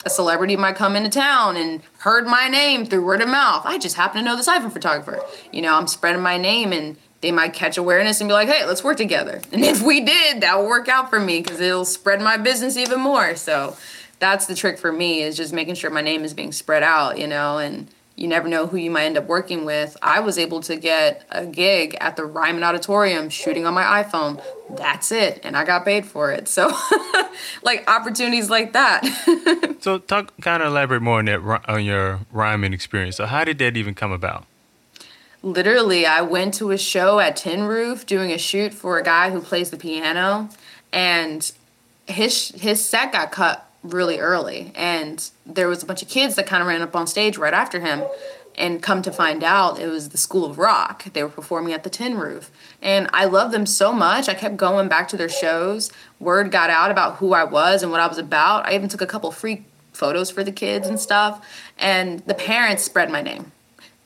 a 0.04 0.10
celebrity 0.10 0.56
might 0.56 0.76
come 0.76 0.96
into 0.96 1.10
town 1.10 1.56
and 1.56 1.82
heard 1.98 2.26
my 2.26 2.48
name 2.48 2.86
through 2.86 3.04
word 3.04 3.20
of 3.20 3.28
mouth. 3.28 3.62
I 3.64 3.78
just 3.78 3.96
happen 3.96 4.18
to 4.18 4.24
know 4.24 4.36
this 4.36 4.48
iPhone 4.48 4.72
photographer. 4.72 5.20
You 5.52 5.62
know, 5.62 5.74
I'm 5.74 5.86
spreading 5.86 6.22
my 6.22 6.38
name 6.38 6.72
and 6.72 6.96
they 7.20 7.32
might 7.32 7.52
catch 7.52 7.76
awareness 7.76 8.20
and 8.20 8.28
be 8.28 8.32
like, 8.32 8.48
hey, 8.48 8.64
let's 8.64 8.84
work 8.84 8.96
together. 8.96 9.40
And 9.52 9.64
if 9.64 9.82
we 9.82 10.00
did, 10.00 10.42
that 10.42 10.58
will 10.58 10.66
work 10.66 10.88
out 10.88 11.10
for 11.10 11.18
me 11.18 11.40
because 11.40 11.60
it'll 11.60 11.84
spread 11.84 12.20
my 12.20 12.36
business 12.36 12.76
even 12.76 13.00
more. 13.00 13.34
So 13.34 13.76
that's 14.20 14.46
the 14.46 14.54
trick 14.54 14.78
for 14.78 14.92
me 14.92 15.22
is 15.22 15.36
just 15.36 15.52
making 15.52 15.74
sure 15.74 15.90
my 15.90 16.00
name 16.00 16.24
is 16.24 16.34
being 16.34 16.52
spread 16.52 16.82
out, 16.82 17.18
you 17.18 17.26
know, 17.26 17.58
and 17.58 17.88
you 18.18 18.26
never 18.26 18.48
know 18.48 18.66
who 18.66 18.76
you 18.76 18.90
might 18.90 19.04
end 19.04 19.16
up 19.16 19.26
working 19.26 19.64
with. 19.64 19.96
I 20.02 20.20
was 20.20 20.38
able 20.38 20.60
to 20.62 20.76
get 20.76 21.24
a 21.30 21.46
gig 21.46 21.96
at 22.00 22.16
the 22.16 22.24
Ryman 22.24 22.64
Auditorium 22.64 23.30
shooting 23.30 23.64
on 23.64 23.74
my 23.74 24.02
iPhone. 24.02 24.42
That's 24.76 25.12
it. 25.12 25.40
And 25.44 25.56
I 25.56 25.64
got 25.64 25.84
paid 25.84 26.04
for 26.04 26.32
it. 26.32 26.48
So, 26.48 26.72
like, 27.62 27.88
opportunities 27.88 28.50
like 28.50 28.72
that. 28.72 29.76
so, 29.80 29.98
talk, 29.98 30.32
kind 30.40 30.64
of 30.64 30.70
elaborate 30.70 31.00
more 31.00 31.20
on 31.20 31.26
that, 31.26 31.62
on 31.68 31.84
your 31.84 32.20
Ryman 32.32 32.74
experience. 32.74 33.16
So, 33.16 33.26
how 33.26 33.44
did 33.44 33.58
that 33.58 33.76
even 33.76 33.94
come 33.94 34.10
about? 34.10 34.46
Literally, 35.42 36.04
I 36.04 36.22
went 36.22 36.54
to 36.54 36.72
a 36.72 36.78
show 36.78 37.20
at 37.20 37.36
Tin 37.36 37.64
Roof 37.64 38.06
doing 38.06 38.32
a 38.32 38.38
shoot 38.38 38.74
for 38.74 38.98
a 38.98 39.04
guy 39.04 39.30
who 39.30 39.40
plays 39.40 39.70
the 39.70 39.76
piano, 39.76 40.48
and 40.92 41.50
his 42.08 42.48
his 42.50 42.84
set 42.84 43.12
got 43.12 43.30
cut 43.30 43.68
really 43.82 44.18
early 44.18 44.72
and 44.74 45.30
there 45.46 45.68
was 45.68 45.82
a 45.82 45.86
bunch 45.86 46.02
of 46.02 46.08
kids 46.08 46.34
that 46.34 46.46
kind 46.46 46.60
of 46.60 46.66
ran 46.66 46.82
up 46.82 46.96
on 46.96 47.06
stage 47.06 47.38
right 47.38 47.54
after 47.54 47.80
him 47.80 48.02
and 48.56 48.82
come 48.82 49.02
to 49.02 49.12
find 49.12 49.44
out 49.44 49.78
it 49.78 49.86
was 49.86 50.08
the 50.08 50.18
school 50.18 50.44
of 50.44 50.58
rock. 50.58 51.04
They 51.12 51.22
were 51.22 51.28
performing 51.28 51.72
at 51.72 51.84
the 51.84 51.90
tin 51.90 52.18
roof. 52.18 52.50
And 52.82 53.08
i 53.12 53.24
loved 53.24 53.54
them 53.54 53.66
so 53.66 53.92
much 53.92 54.28
i 54.28 54.34
kept 54.34 54.56
going 54.56 54.88
back 54.88 55.08
to 55.08 55.16
their 55.16 55.28
shows. 55.28 55.92
Word 56.18 56.50
got 56.50 56.70
out 56.70 56.90
about 56.90 57.16
who 57.16 57.34
i 57.34 57.44
was 57.44 57.82
and 57.82 57.92
what 57.92 58.00
i 58.00 58.06
was 58.06 58.18
about. 58.18 58.66
I 58.66 58.74
even 58.74 58.88
took 58.88 59.02
a 59.02 59.06
couple 59.06 59.30
free 59.30 59.64
photos 59.92 60.30
for 60.30 60.42
the 60.42 60.52
kids 60.52 60.88
and 60.88 60.98
stuff 60.98 61.44
and 61.78 62.20
the 62.20 62.34
parents 62.34 62.84
spread 62.84 63.10
my 63.10 63.22
name 63.22 63.52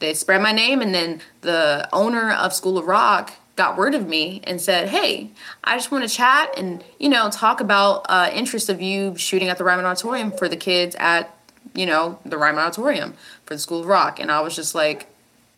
they 0.03 0.15
spread 0.15 0.43
my 0.43 0.53
name 0.53 0.83
and 0.83 0.95
then 0.95 1.21
the 1.41 1.88
owner 1.93 2.31
of 2.33 2.53
school 2.53 2.77
of 2.77 2.87
rock 2.87 3.33
got 3.57 3.77
word 3.77 3.95
of 3.95 4.09
me 4.09 4.41
and 4.45 4.61
said, 4.61 4.88
"Hey, 4.88 5.31
I 5.62 5.77
just 5.77 5.91
want 5.91 6.09
to 6.09 6.15
chat 6.15 6.53
and 6.57 6.85
you 6.99 7.09
know 7.09 7.31
talk 7.31 7.61
about 7.61 8.07
uh, 8.09 8.31
interest 8.33 8.69
of 8.69 8.81
you 8.81 9.17
shooting 9.17 9.49
at 9.49 9.59
the 9.59 9.65
Ryman 9.65 9.85
Auditorium 9.85 10.33
for 10.33 10.49
the 10.49 10.57
kids 10.57 10.97
at 10.99 11.35
you 11.75 11.87
know 11.87 12.19
the 12.25 12.37
Ryman 12.37 12.62
Auditorium 12.62 13.15
for 13.45 13.55
the 13.55 13.61
School 13.61 13.81
of 13.81 13.87
Rock." 13.87 14.19
And 14.21 14.31
I 14.31 14.41
was 14.41 14.57
just 14.57 14.75
like, 14.75 15.07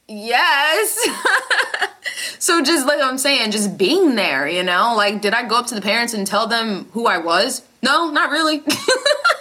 "Yes." 0.08 0.98
so 2.38 2.62
just 2.62 2.86
like 2.86 3.00
I'm 3.00 3.18
saying, 3.18 3.50
just 3.50 3.78
being 3.78 4.14
there, 4.14 4.48
you 4.48 4.62
know, 4.62 4.94
like 4.96 5.20
did 5.20 5.34
I 5.34 5.46
go 5.46 5.56
up 5.56 5.66
to 5.68 5.74
the 5.74 5.82
parents 5.82 6.14
and 6.14 6.26
tell 6.26 6.46
them 6.46 6.88
who 6.92 7.06
I 7.06 7.18
was? 7.18 7.62
No, 7.82 8.10
not 8.10 8.30
really. 8.30 8.62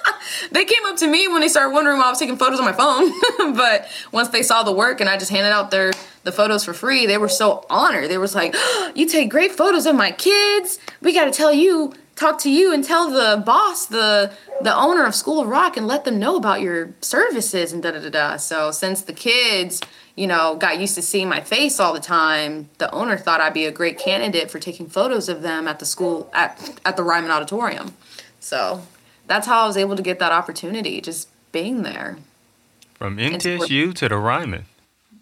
they 0.51 0.65
came 0.65 0.85
up 0.85 0.97
to 0.97 1.07
me 1.07 1.27
when 1.27 1.41
they 1.41 1.47
started 1.47 1.73
wondering 1.73 1.97
why 1.97 2.05
I 2.05 2.09
was 2.09 2.19
taking 2.19 2.37
photos 2.37 2.59
on 2.59 2.65
my 2.65 2.73
phone. 2.73 3.11
but 3.55 3.87
once 4.11 4.29
they 4.29 4.43
saw 4.43 4.63
the 4.63 4.71
work 4.71 5.01
and 5.01 5.09
I 5.09 5.17
just 5.17 5.31
handed 5.31 5.51
out 5.51 5.71
their 5.71 5.91
the 6.23 6.31
photos 6.31 6.63
for 6.63 6.73
free, 6.73 7.05
they 7.05 7.17
were 7.17 7.29
so 7.29 7.65
honored. 7.69 8.09
They 8.09 8.17
was 8.17 8.35
like, 8.35 8.53
oh, 8.55 8.91
"You 8.95 9.07
take 9.07 9.29
great 9.29 9.51
photos 9.51 9.85
of 9.85 9.95
my 9.95 10.11
kids. 10.11 10.79
We 11.01 11.13
got 11.13 11.25
to 11.25 11.31
tell 11.31 11.53
you, 11.53 11.93
talk 12.15 12.39
to 12.39 12.51
you, 12.51 12.73
and 12.73 12.83
tell 12.83 13.09
the 13.09 13.41
boss, 13.43 13.85
the 13.85 14.31
the 14.61 14.75
owner 14.75 15.05
of 15.05 15.15
School 15.15 15.41
of 15.41 15.47
Rock, 15.47 15.77
and 15.77 15.87
let 15.87 16.05
them 16.05 16.19
know 16.19 16.35
about 16.35 16.61
your 16.61 16.93
services 17.01 17.73
and 17.73 17.83
da 17.83 17.91
da 17.91 17.99
da 17.99 18.09
da." 18.09 18.37
So 18.37 18.71
since 18.71 19.01
the 19.01 19.13
kids, 19.13 19.81
you 20.15 20.27
know, 20.27 20.55
got 20.55 20.79
used 20.79 20.95
to 20.95 21.01
seeing 21.01 21.27
my 21.27 21.41
face 21.41 21.79
all 21.79 21.93
the 21.93 21.99
time, 21.99 22.69
the 22.77 22.89
owner 22.91 23.17
thought 23.17 23.41
I'd 23.41 23.53
be 23.53 23.65
a 23.65 23.71
great 23.71 23.97
candidate 23.97 24.49
for 24.49 24.59
taking 24.59 24.87
photos 24.87 25.27
of 25.27 25.41
them 25.41 25.67
at 25.67 25.79
the 25.79 25.85
school 25.85 26.29
at 26.33 26.79
at 26.85 26.95
the 26.95 27.03
Ryman 27.03 27.31
Auditorium. 27.31 27.93
So 28.39 28.81
that's 29.27 29.47
how 29.47 29.63
I 29.63 29.67
was 29.67 29.77
able 29.77 29.95
to 29.95 30.03
get 30.03 30.19
that 30.19 30.31
opportunity, 30.31 31.01
just 31.01 31.29
being 31.51 31.83
there. 31.83 32.17
From 32.95 33.17
MTSU 33.17 33.93
to 33.95 34.09
the 34.09 34.17
Ryman. 34.17 34.65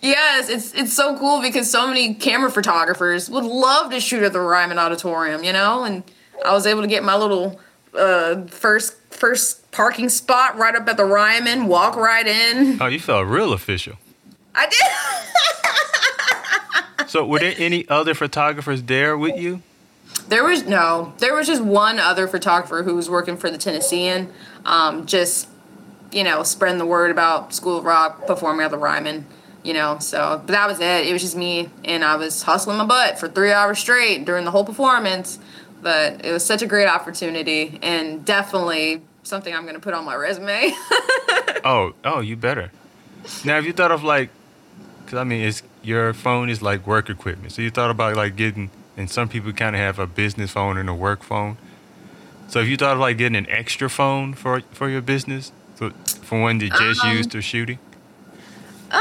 yes, 0.00 0.48
it's 0.48 0.74
it's 0.74 0.92
so 0.92 1.18
cool 1.18 1.40
because 1.42 1.70
so 1.70 1.86
many 1.86 2.14
camera 2.14 2.50
photographers 2.50 3.28
would 3.30 3.44
love 3.44 3.90
to 3.90 4.00
shoot 4.00 4.22
at 4.22 4.32
the 4.32 4.40
Ryman 4.40 4.78
Auditorium, 4.78 5.44
you 5.44 5.52
know, 5.52 5.84
and 5.84 6.02
I 6.44 6.52
was 6.52 6.66
able 6.66 6.82
to 6.82 6.88
get 6.88 7.02
my 7.02 7.16
little 7.16 7.60
uh, 7.96 8.42
first 8.46 8.96
first 9.10 9.70
parking 9.70 10.08
spot 10.08 10.56
right 10.56 10.74
up 10.74 10.88
at 10.88 10.96
the 10.96 11.04
Ryman, 11.04 11.66
walk 11.66 11.96
right 11.96 12.26
in. 12.26 12.80
Oh, 12.80 12.86
you 12.86 13.00
felt 13.00 13.26
real 13.26 13.52
official. 13.52 13.96
I 14.54 14.66
did. 16.98 17.08
so, 17.08 17.26
were 17.26 17.38
there 17.38 17.54
any 17.58 17.88
other 17.88 18.14
photographers 18.14 18.82
there 18.82 19.16
with 19.16 19.36
you? 19.36 19.62
There 20.28 20.44
was 20.44 20.64
no. 20.64 21.14
There 21.18 21.34
was 21.34 21.46
just 21.46 21.62
one 21.62 21.98
other 21.98 22.28
photographer 22.28 22.82
who 22.82 22.94
was 22.94 23.08
working 23.08 23.36
for 23.36 23.50
the 23.50 23.58
Tennessean, 23.58 24.30
um, 24.64 25.06
just 25.06 25.48
you 26.10 26.24
know, 26.24 26.42
spreading 26.42 26.78
the 26.78 26.86
word 26.86 27.10
about 27.10 27.52
School 27.52 27.78
of 27.78 27.84
Rock 27.84 28.26
performing 28.26 28.64
at 28.64 28.70
the 28.70 28.78
Ryman. 28.78 29.26
You 29.62 29.74
know, 29.74 29.98
so 29.98 30.42
but 30.46 30.52
that 30.52 30.68
was 30.68 30.80
it. 30.80 31.06
It 31.06 31.12
was 31.12 31.22
just 31.22 31.36
me, 31.36 31.68
and 31.84 32.04
I 32.04 32.16
was 32.16 32.42
hustling 32.42 32.78
my 32.78 32.86
butt 32.86 33.18
for 33.18 33.28
three 33.28 33.52
hours 33.52 33.78
straight 33.78 34.24
during 34.24 34.44
the 34.44 34.50
whole 34.50 34.64
performance. 34.64 35.38
But 35.80 36.24
it 36.24 36.32
was 36.32 36.44
such 36.44 36.62
a 36.62 36.66
great 36.66 36.88
opportunity, 36.88 37.78
and 37.82 38.24
definitely 38.24 39.02
something 39.22 39.54
I'm 39.54 39.62
going 39.62 39.74
to 39.74 39.80
put 39.80 39.94
on 39.94 40.04
my 40.04 40.14
resume. 40.14 40.72
oh, 41.64 41.92
oh, 42.04 42.20
you 42.20 42.36
better. 42.36 42.70
Now, 43.44 43.56
have 43.56 43.66
you 43.66 43.72
thought 43.72 43.92
of 43.92 44.02
like, 44.02 44.30
because 45.04 45.18
I 45.18 45.24
mean, 45.24 45.42
it's 45.42 45.62
your 45.82 46.12
phone 46.14 46.50
is 46.50 46.62
like 46.62 46.86
work 46.86 47.10
equipment. 47.10 47.52
So 47.52 47.62
you 47.62 47.70
thought 47.70 47.90
about 47.90 48.16
like 48.16 48.36
getting 48.36 48.70
and 48.98 49.08
some 49.08 49.28
people 49.28 49.52
kind 49.52 49.76
of 49.76 49.80
have 49.80 49.98
a 49.98 50.06
business 50.06 50.50
phone 50.50 50.76
and 50.76 50.88
a 50.90 50.94
work 50.94 51.22
phone. 51.22 51.56
So 52.48 52.60
if 52.60 52.68
you 52.68 52.76
thought 52.76 52.94
of 52.94 52.98
like 52.98 53.16
getting 53.16 53.36
an 53.36 53.48
extra 53.48 53.88
phone 53.88 54.34
for 54.34 54.60
for 54.72 54.88
your 54.90 55.00
business, 55.00 55.52
for, 55.76 55.90
for 56.22 56.40
one 56.40 56.58
to 56.58 56.68
just 56.68 57.04
um, 57.04 57.16
use 57.16 57.26
to 57.28 57.40
shooting? 57.40 57.78
Um, 58.90 59.00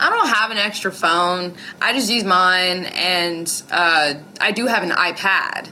I 0.00 0.08
don't 0.08 0.28
have 0.28 0.50
an 0.50 0.56
extra 0.56 0.90
phone. 0.90 1.54
I 1.80 1.92
just 1.92 2.10
use 2.10 2.24
mine, 2.24 2.86
and 2.86 3.62
uh, 3.70 4.14
I 4.40 4.52
do 4.52 4.66
have 4.66 4.82
an 4.82 4.90
iPad, 4.90 5.68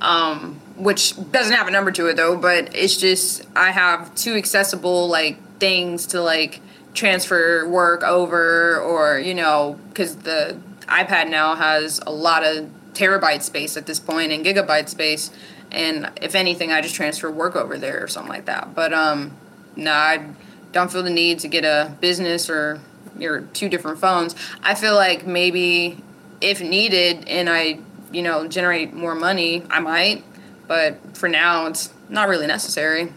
um, 0.00 0.60
which 0.76 1.14
doesn't 1.32 1.54
have 1.54 1.68
a 1.68 1.70
number 1.70 1.92
to 1.92 2.08
it 2.08 2.16
though. 2.16 2.36
But 2.36 2.74
it's 2.76 2.96
just 2.96 3.46
I 3.56 3.70
have 3.70 4.14
two 4.14 4.34
accessible 4.34 5.08
like 5.08 5.38
things 5.58 6.06
to 6.08 6.20
like 6.20 6.60
transfer 6.92 7.66
work 7.66 8.02
over, 8.02 8.78
or 8.80 9.18
you 9.18 9.32
know, 9.32 9.78
because 9.88 10.16
the 10.16 10.60
iPad 10.82 11.30
now 11.30 11.54
has 11.54 12.00
a 12.06 12.12
lot 12.12 12.44
of 12.44 12.68
terabyte 12.94 13.42
space 13.42 13.76
at 13.76 13.86
this 13.86 14.00
point 14.00 14.32
and 14.32 14.44
gigabyte 14.44 14.88
space. 14.88 15.30
And 15.70 16.10
if 16.20 16.34
anything 16.34 16.70
i 16.72 16.80
just 16.80 16.94
transfer 16.94 17.30
work 17.30 17.56
over 17.56 17.78
there 17.78 18.02
or 18.02 18.08
something 18.08 18.32
like 18.32 18.44
that. 18.46 18.74
But 18.74 18.92
um 18.92 19.36
no 19.76 19.92
i 19.92 20.26
don't 20.72 20.90
feel 20.90 21.02
the 21.02 21.10
need 21.10 21.38
to 21.40 21.48
get 21.48 21.64
a 21.64 21.94
business 22.00 22.48
or 22.48 22.80
your 23.18 23.42
two 23.42 23.68
different 23.68 23.98
phones. 23.98 24.34
I 24.62 24.74
feel 24.74 24.94
like 24.94 25.26
maybe 25.26 26.02
if 26.40 26.60
needed 26.60 27.28
and 27.28 27.48
i 27.48 27.78
you 28.12 28.22
know 28.22 28.46
generate 28.46 28.92
more 28.92 29.14
money 29.14 29.64
i 29.70 29.80
might. 29.80 30.24
But 30.68 31.16
for 31.16 31.28
now 31.28 31.66
it's 31.66 31.92
not 32.08 32.28
really 32.28 32.46
necessary. 32.46 33.12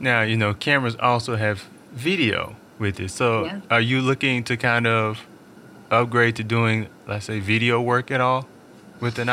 Now 0.00 0.22
you 0.22 0.36
know 0.36 0.54
cameras 0.54 0.96
also 0.98 1.36
have 1.36 1.64
video 1.92 2.56
with 2.78 2.98
it. 2.98 3.10
So 3.10 3.44
yeah. 3.44 3.60
are 3.70 3.80
you 3.80 4.00
looking 4.00 4.44
to 4.44 4.56
kind 4.56 4.86
of 4.86 5.24
upgrade 5.90 6.36
to 6.36 6.44
doing 6.44 6.88
let's 7.06 7.26
say 7.26 7.40
video 7.40 7.80
work 7.80 8.10
at 8.10 8.20
all 8.20 8.46
with 9.00 9.18
an 9.18 9.28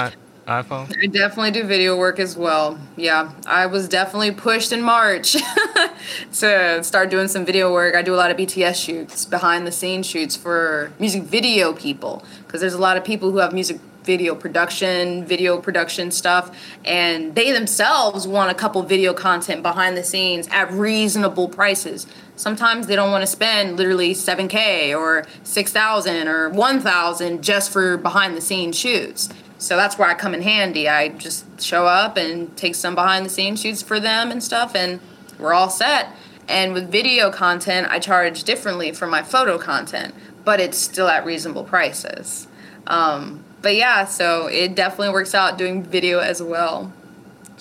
iPhone? 0.48 0.96
I 1.02 1.08
definitely 1.08 1.52
do 1.52 1.64
video 1.64 1.98
work 1.98 2.20
as 2.20 2.36
well. 2.36 2.80
Yeah, 2.96 3.32
I 3.46 3.68
was 3.68 3.88
definitely 3.88 4.32
pushed 4.32 4.72
in 4.72 4.82
March 4.82 5.34
to 6.40 6.84
start 6.84 7.10
doing 7.10 7.28
some 7.28 7.46
video 7.46 7.72
work. 7.72 7.96
I 7.96 8.02
do 8.02 8.14
a 8.14 8.18
lot 8.18 8.32
of 8.32 8.38
BTS 8.38 8.84
shoots, 8.84 9.26
behind 9.26 9.66
the 9.66 9.72
scenes 9.72 10.06
shoots 10.06 10.36
for 10.36 10.92
music 11.00 11.24
video 11.24 11.74
people 11.74 12.26
because 12.46 12.62
there's 12.62 12.74
a 12.74 12.82
lot 12.82 12.98
of 12.98 13.04
people 13.04 13.32
who 13.32 13.38
have 13.38 13.54
music 13.54 13.80
video 14.04 14.34
production, 14.34 15.26
video 15.26 15.60
production 15.60 16.12
stuff, 16.12 16.58
and 16.84 17.36
they 17.36 17.52
themselves 17.52 18.28
want 18.28 18.50
a 18.52 18.54
couple 18.56 18.82
video 18.84 19.14
content 19.14 19.62
behind 19.62 19.96
the 19.96 20.04
scenes 20.04 20.48
at 20.50 20.72
reasonable 20.72 21.48
prices. 21.48 22.08
Sometimes 22.42 22.88
they 22.88 22.96
don't 22.96 23.12
want 23.12 23.22
to 23.22 23.28
spend 23.28 23.78
literally 23.78 24.16
7k 24.16 24.98
or 24.98 25.28
6,000 25.44 26.28
or 26.28 26.50
1,000 26.50 27.44
just 27.44 27.72
for 27.72 27.98
behind 27.98 28.36
the 28.36 28.42
scenes 28.42 28.76
shoots. 28.76 29.30
So 29.60 29.76
that's 29.76 30.00
where 30.00 30.10
I 30.10 30.16
come 30.16 30.34
in 30.34 30.42
handy. 30.42 30.90
I 30.90 31.10
just 31.10 31.62
show 31.62 31.86
up 31.86 32.18
and 32.18 32.58
take 32.58 32.74
some 32.74 32.96
behind 32.96 33.28
the 33.28 33.30
scenes 33.30 33.62
shoots 33.62 33.84
for 33.84 34.00
them 34.00 34.32
and 34.32 34.44
stuff, 34.44 34.76
and 34.76 35.00
we're 35.38 35.54
all 35.54 35.70
set. 35.70 36.16
And 36.48 36.74
with 36.74 36.92
video 36.92 37.30
content, 37.30 37.86
I 37.92 38.00
charge 38.00 38.44
differently 38.44 38.92
for 38.92 39.06
my 39.06 39.22
photo 39.22 39.60
content, 39.60 40.16
but 40.44 40.60
it's 40.60 40.80
still 40.80 41.10
at 41.10 41.24
reasonable 41.24 41.64
prices. 41.64 42.48
Um, 42.88 43.44
but 43.62 43.76
yeah, 43.76 44.06
so 44.06 44.48
it 44.48 44.74
definitely 44.74 45.14
works 45.14 45.36
out 45.36 45.60
doing 45.60 45.84
video 45.84 46.18
as 46.18 46.42
well. 46.42 46.92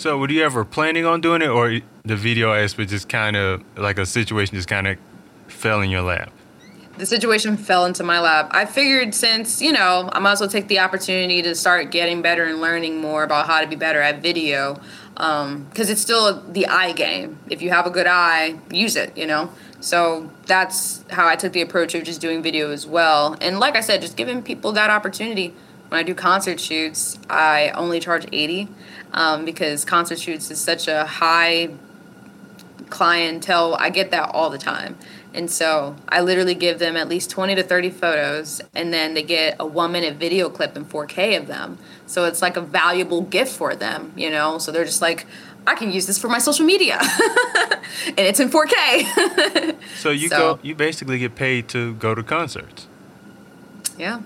So, 0.01 0.17
were 0.17 0.31
you 0.31 0.43
ever 0.43 0.65
planning 0.65 1.05
on 1.05 1.21
doing 1.21 1.43
it, 1.43 1.49
or 1.49 1.79
the 2.07 2.17
video 2.17 2.55
aspect 2.55 2.89
just 2.89 3.07
kind 3.11 3.37
of 3.37 3.63
like 3.77 3.99
a 3.99 4.07
situation 4.07 4.55
just 4.55 4.67
kind 4.67 4.89
of 4.89 4.97
fell 5.47 5.83
in 5.83 5.91
your 5.91 6.01
lap? 6.01 6.33
the 6.97 7.05
situation 7.05 7.59
fell 7.59 7.85
into 7.85 8.03
my 8.03 8.19
lap. 8.19 8.49
I 8.51 8.65
figured 8.65 9.15
since, 9.15 9.61
you 9.61 9.73
know, 9.73 10.09
I 10.13 10.19
might 10.19 10.33
as 10.33 10.41
well 10.41 10.49
take 10.49 10.69
the 10.69 10.79
opportunity 10.79 11.43
to 11.43 11.55
start 11.55 11.91
getting 11.91 12.23
better 12.23 12.45
and 12.45 12.63
learning 12.63 13.01
more 13.01 13.25
about 13.25 13.47
how 13.47 13.61
to 13.61 13.67
be 13.67 13.77
better 13.77 14.01
at 14.01 14.23
video. 14.23 14.81
Because 15.15 15.45
um, 15.45 15.69
it's 15.75 16.01
still 16.01 16.43
the 16.43 16.67
eye 16.67 16.93
game. 16.93 17.39
If 17.49 17.61
you 17.61 17.71
have 17.71 17.87
a 17.87 17.91
good 17.91 18.07
eye, 18.07 18.59
use 18.71 18.97
it, 18.97 19.17
you 19.17 19.27
know? 19.27 19.51
So 19.81 20.31
that's 20.47 21.05
how 21.11 21.27
I 21.27 21.37
took 21.37 21.53
the 21.55 21.63
approach 21.63 21.95
of 21.95 22.05
just 22.05 22.21
doing 22.21 22.43
video 22.43 22.71
as 22.71 22.87
well. 22.87 23.37
And 23.41 23.59
like 23.59 23.77
I 23.77 23.81
said, 23.81 24.03
just 24.03 24.17
giving 24.17 24.43
people 24.43 24.73
that 24.73 24.91
opportunity. 24.91 25.55
When 25.89 25.99
I 25.99 26.03
do 26.03 26.15
concert 26.15 26.61
shoots, 26.61 27.19
I 27.29 27.71
only 27.71 27.99
charge 27.99 28.27
80 28.31 28.69
um, 29.13 29.45
because 29.45 29.85
concert 29.85 30.19
shoots 30.19 30.51
is 30.51 30.61
such 30.61 30.89
a 30.89 31.05
high 31.05 31.71
clientele. 32.89 33.75
I 33.75 33.91
get 33.91 34.11
that 34.11 34.31
all 34.35 34.51
the 34.51 34.59
time. 34.59 34.99
And 35.33 35.51
so 35.51 35.97
I 36.09 36.21
literally 36.21 36.55
give 36.55 36.81
them 36.81 36.97
at 36.97 37.09
least 37.09 37.31
20 37.31 37.55
to 37.55 37.63
30 37.63 37.91
photos, 37.91 38.61
and 38.75 38.93
then 38.93 39.15
they 39.15 39.23
get 39.23 39.57
a 39.61 39.67
one 39.67 39.93
minute 39.93 40.17
video 40.17 40.51
clip 40.51 40.77
in 40.77 40.85
4K 40.85 41.39
of 41.39 41.47
them. 41.47 41.79
So 42.07 42.25
it's 42.25 42.43
like 42.43 42.57
a 42.57 42.61
valuable 42.61 43.23
gift 43.23 43.57
for 43.57 43.77
them, 43.77 44.13
you 44.17 44.29
know? 44.29 44.59
So 44.59 44.73
they're 44.73 44.85
just 44.85 45.01
like, 45.01 45.27
I 45.67 45.77
can 45.77 45.93
use 45.93 46.07
this 46.07 46.19
for 46.19 46.29
my 46.29 46.39
social 46.39 46.67
media, 46.67 46.99
and 48.07 48.19
it's 48.19 48.41
in 48.41 48.51
4K. 48.51 49.77
so 49.99 50.11
you 50.11 50.29
so, 50.29 50.55
go, 50.55 50.59
you 50.63 50.75
basically 50.75 51.19
get 51.19 51.37
paid 51.37 51.69
to 51.69 51.95
go 51.95 52.15
to 52.15 52.23
concerts. 52.23 52.89
Yeah, 53.97 54.23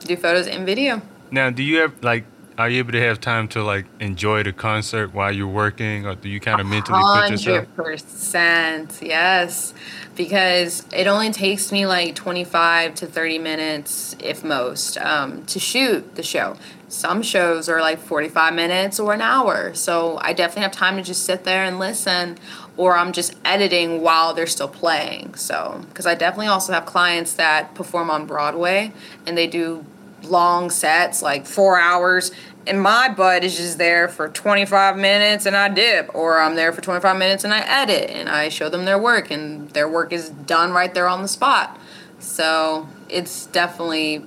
do 0.00 0.16
photos 0.16 0.46
and 0.46 0.64
video. 0.64 1.02
Now, 1.30 1.50
do 1.50 1.62
you 1.62 1.78
have 1.78 2.04
like 2.04 2.24
are 2.58 2.70
you 2.70 2.78
able 2.78 2.92
to 2.92 3.00
have 3.00 3.20
time 3.20 3.48
to 3.48 3.62
like 3.62 3.84
enjoy 4.00 4.42
the 4.42 4.52
concert 4.52 5.12
while 5.12 5.30
you're 5.30 5.46
working 5.46 6.06
or 6.06 6.14
do 6.14 6.28
you 6.28 6.40
kind 6.40 6.60
of 6.60 6.66
mentally 6.66 7.02
put 7.02 7.30
yourself? 7.30 7.66
100% 7.76 9.02
yes. 9.06 9.74
Because 10.14 10.86
it 10.94 11.06
only 11.06 11.30
takes 11.30 11.70
me 11.70 11.86
like 11.86 12.14
25 12.14 12.94
to 12.96 13.06
30 13.06 13.38
minutes 13.38 14.16
if 14.18 14.42
most 14.42 14.96
um, 14.98 15.44
to 15.46 15.58
shoot 15.58 16.14
the 16.14 16.22
show. 16.22 16.56
Some 16.88 17.22
shows 17.22 17.68
are 17.68 17.80
like 17.80 17.98
45 17.98 18.54
minutes 18.54 18.98
or 18.98 19.12
an 19.12 19.20
hour 19.20 19.74
so 19.74 20.18
i 20.22 20.32
definitely 20.32 20.62
have 20.62 20.72
time 20.72 20.96
to 20.96 21.02
just 21.02 21.24
sit 21.24 21.42
there 21.44 21.64
and 21.64 21.80
listen 21.80 22.38
or 22.76 22.96
i'm 22.96 23.12
just 23.12 23.34
editing 23.44 24.00
while 24.02 24.32
they're 24.34 24.46
still 24.46 24.68
playing 24.68 25.34
so. 25.34 25.84
Because 25.88 26.06
i 26.06 26.14
definitely 26.14 26.46
also 26.46 26.72
have 26.72 26.86
clients 26.86 27.34
that 27.34 27.74
perform 27.74 28.08
on 28.08 28.24
broadway 28.24 28.92
and 29.26 29.36
they 29.36 29.48
do 29.48 29.84
long 30.22 30.70
sets, 30.70 31.22
like 31.22 31.46
four 31.46 31.78
hours, 31.78 32.30
and 32.66 32.80
my 32.82 33.08
butt 33.08 33.44
is 33.44 33.56
just 33.56 33.78
there 33.78 34.08
for 34.08 34.28
25 34.28 34.96
minutes 34.96 35.46
and 35.46 35.56
I 35.56 35.68
dip, 35.68 36.12
or 36.14 36.40
I'm 36.40 36.56
there 36.56 36.72
for 36.72 36.80
25 36.80 37.16
minutes 37.16 37.44
and 37.44 37.54
I 37.54 37.60
edit 37.60 38.10
and 38.10 38.28
I 38.28 38.48
show 38.48 38.68
them 38.68 38.84
their 38.84 38.98
work, 38.98 39.30
and 39.30 39.70
their 39.70 39.88
work 39.88 40.12
is 40.12 40.30
done 40.30 40.72
right 40.72 40.92
there 40.92 41.08
on 41.08 41.22
the 41.22 41.28
spot. 41.28 41.78
So 42.18 42.88
it's 43.08 43.46
definitely, 43.46 44.24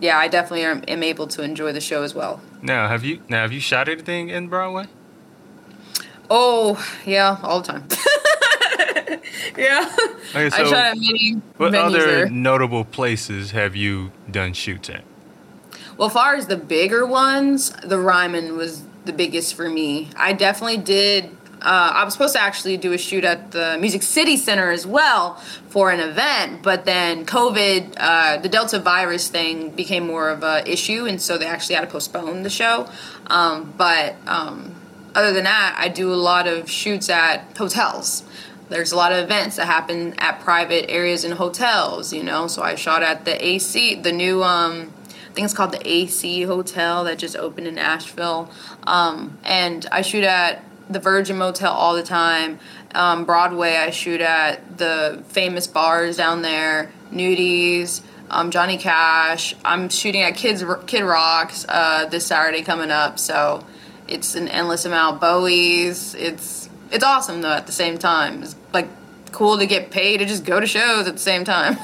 yeah, 0.00 0.18
I 0.18 0.28
definitely 0.28 0.64
am, 0.64 0.84
am 0.86 1.02
able 1.02 1.26
to 1.28 1.42
enjoy 1.42 1.72
the 1.72 1.80
show 1.80 2.02
as 2.02 2.14
well. 2.14 2.40
Now, 2.62 2.88
have 2.88 3.04
you 3.04 3.22
now 3.28 3.42
have 3.42 3.52
you 3.52 3.60
shot 3.60 3.88
anything 3.88 4.28
in 4.28 4.48
Broadway? 4.48 4.86
Oh 6.28 6.84
yeah, 7.04 7.38
all 7.42 7.60
the 7.60 7.72
time. 7.72 7.88
yeah. 9.56 9.94
Okay, 10.30 10.50
so 10.50 10.56
I 10.56 10.64
shot 10.64 10.74
at 10.74 10.96
many. 10.96 11.40
What 11.56 11.74
other 11.74 11.98
there. 11.98 12.28
notable 12.28 12.84
places 12.84 13.52
have 13.52 13.76
you 13.76 14.12
done 14.30 14.52
shoots 14.52 14.90
at? 14.90 15.04
Well, 15.96 16.10
far 16.10 16.34
as 16.34 16.46
the 16.46 16.56
bigger 16.56 17.06
ones, 17.06 17.70
the 17.82 17.98
Ryman 17.98 18.56
was 18.56 18.82
the 19.06 19.12
biggest 19.12 19.54
for 19.54 19.68
me. 19.68 20.10
I 20.16 20.32
definitely 20.32 20.78
did. 20.78 21.30
Uh, 21.62 21.92
I 21.94 22.04
was 22.04 22.12
supposed 22.12 22.34
to 22.34 22.40
actually 22.40 22.76
do 22.76 22.92
a 22.92 22.98
shoot 22.98 23.24
at 23.24 23.52
the 23.52 23.78
Music 23.80 24.02
City 24.02 24.36
Center 24.36 24.70
as 24.70 24.86
well 24.86 25.36
for 25.68 25.90
an 25.90 26.00
event, 26.00 26.62
but 26.62 26.84
then 26.84 27.24
COVID, 27.24 27.94
uh, 27.96 28.36
the 28.36 28.48
Delta 28.48 28.78
virus 28.78 29.28
thing 29.28 29.70
became 29.70 30.06
more 30.06 30.28
of 30.28 30.42
a 30.42 30.70
issue, 30.70 31.06
and 31.06 31.20
so 31.20 31.38
they 31.38 31.46
actually 31.46 31.76
had 31.76 31.80
to 31.80 31.86
postpone 31.86 32.42
the 32.42 32.50
show. 32.50 32.88
Um, 33.28 33.72
but 33.76 34.16
um, 34.26 34.74
other 35.14 35.32
than 35.32 35.44
that, 35.44 35.76
I 35.78 35.88
do 35.88 36.12
a 36.12 36.14
lot 36.14 36.46
of 36.46 36.70
shoots 36.70 37.08
at 37.08 37.56
hotels 37.56 38.22
there's 38.68 38.92
a 38.92 38.96
lot 38.96 39.12
of 39.12 39.24
events 39.24 39.56
that 39.56 39.66
happen 39.66 40.14
at 40.18 40.40
private 40.40 40.90
areas 40.90 41.24
in 41.24 41.32
hotels, 41.32 42.12
you 42.12 42.22
know. 42.22 42.46
So 42.46 42.62
I 42.62 42.74
shot 42.74 43.02
at 43.02 43.24
the 43.24 43.44
AC, 43.44 43.96
the 43.96 44.12
new 44.12 44.42
um, 44.42 44.92
I 45.08 45.32
think 45.34 45.44
it's 45.44 45.54
called 45.54 45.72
the 45.72 45.86
AC 45.86 46.42
Hotel 46.42 47.04
that 47.04 47.18
just 47.18 47.36
opened 47.36 47.66
in 47.66 47.78
Asheville. 47.78 48.50
Um, 48.86 49.38
and 49.44 49.86
I 49.92 50.02
shoot 50.02 50.24
at 50.24 50.64
the 50.88 50.98
Virgin 50.98 51.36
Motel 51.36 51.72
all 51.72 51.94
the 51.94 52.02
time. 52.02 52.58
Um, 52.94 53.24
Broadway, 53.24 53.76
I 53.76 53.90
shoot 53.90 54.20
at 54.20 54.78
the 54.78 55.22
famous 55.28 55.66
bars 55.66 56.16
down 56.16 56.42
there, 56.42 56.90
Nudies, 57.12 58.00
um, 58.30 58.50
Johnny 58.50 58.78
Cash. 58.78 59.54
I'm 59.64 59.88
shooting 59.88 60.22
at 60.22 60.36
Kids 60.36 60.64
Kid 60.86 61.02
Rocks 61.02 61.66
uh, 61.68 62.06
this 62.06 62.26
Saturday 62.26 62.62
coming 62.62 62.90
up, 62.90 63.18
so 63.18 63.64
it's 64.08 64.34
an 64.34 64.48
endless 64.48 64.84
amount. 64.84 65.20
Bowie's. 65.20 66.14
It's 66.14 66.65
it's 66.90 67.04
awesome 67.04 67.42
though. 67.42 67.52
At 67.52 67.66
the 67.66 67.72
same 67.72 67.98
time, 67.98 68.42
it's 68.42 68.56
like 68.72 68.88
cool 69.32 69.58
to 69.58 69.66
get 69.66 69.90
paid 69.90 70.18
to 70.18 70.26
just 70.26 70.44
go 70.44 70.60
to 70.60 70.66
shows 70.66 71.06
at 71.06 71.14
the 71.14 71.20
same 71.20 71.44
time. 71.44 71.76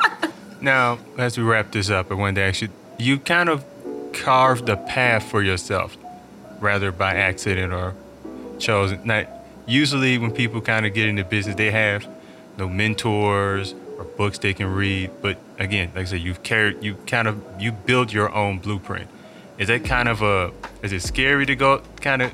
now, 0.60 0.98
as 1.18 1.36
we 1.36 1.44
wrap 1.44 1.72
this 1.72 1.90
up, 1.90 2.10
I 2.10 2.14
wanted 2.14 2.36
to 2.36 2.42
ask 2.42 2.62
you 2.62 2.68
you 2.98 3.18
kind 3.18 3.48
of 3.48 3.64
carved 4.12 4.68
a 4.68 4.76
path 4.76 5.24
for 5.24 5.42
yourself, 5.42 5.96
rather 6.60 6.92
by 6.92 7.14
accident 7.14 7.72
or 7.72 7.94
chosen. 8.58 9.00
Now, 9.04 9.26
usually 9.66 10.18
when 10.18 10.30
people 10.30 10.60
kind 10.60 10.86
of 10.86 10.94
get 10.94 11.08
into 11.08 11.24
business, 11.24 11.56
they 11.56 11.70
have 11.70 12.06
no 12.58 12.68
mentors 12.68 13.74
or 13.98 14.04
books 14.04 14.38
they 14.38 14.54
can 14.54 14.72
read. 14.72 15.10
But 15.20 15.38
again, 15.58 15.90
like 15.94 16.02
I 16.02 16.10
said, 16.10 16.20
you've 16.20 16.42
carried, 16.42 16.82
you 16.82 16.96
kind 17.06 17.28
of, 17.28 17.42
you 17.58 17.72
built 17.72 18.12
your 18.12 18.32
own 18.32 18.58
blueprint. 18.58 19.08
Is 19.58 19.68
that 19.68 19.84
kind 19.84 20.08
of 20.08 20.22
a, 20.22 20.52
is 20.82 20.92
it 20.92 21.02
scary 21.02 21.46
to 21.46 21.56
go 21.56 21.82
kind 22.00 22.22
of 22.22 22.32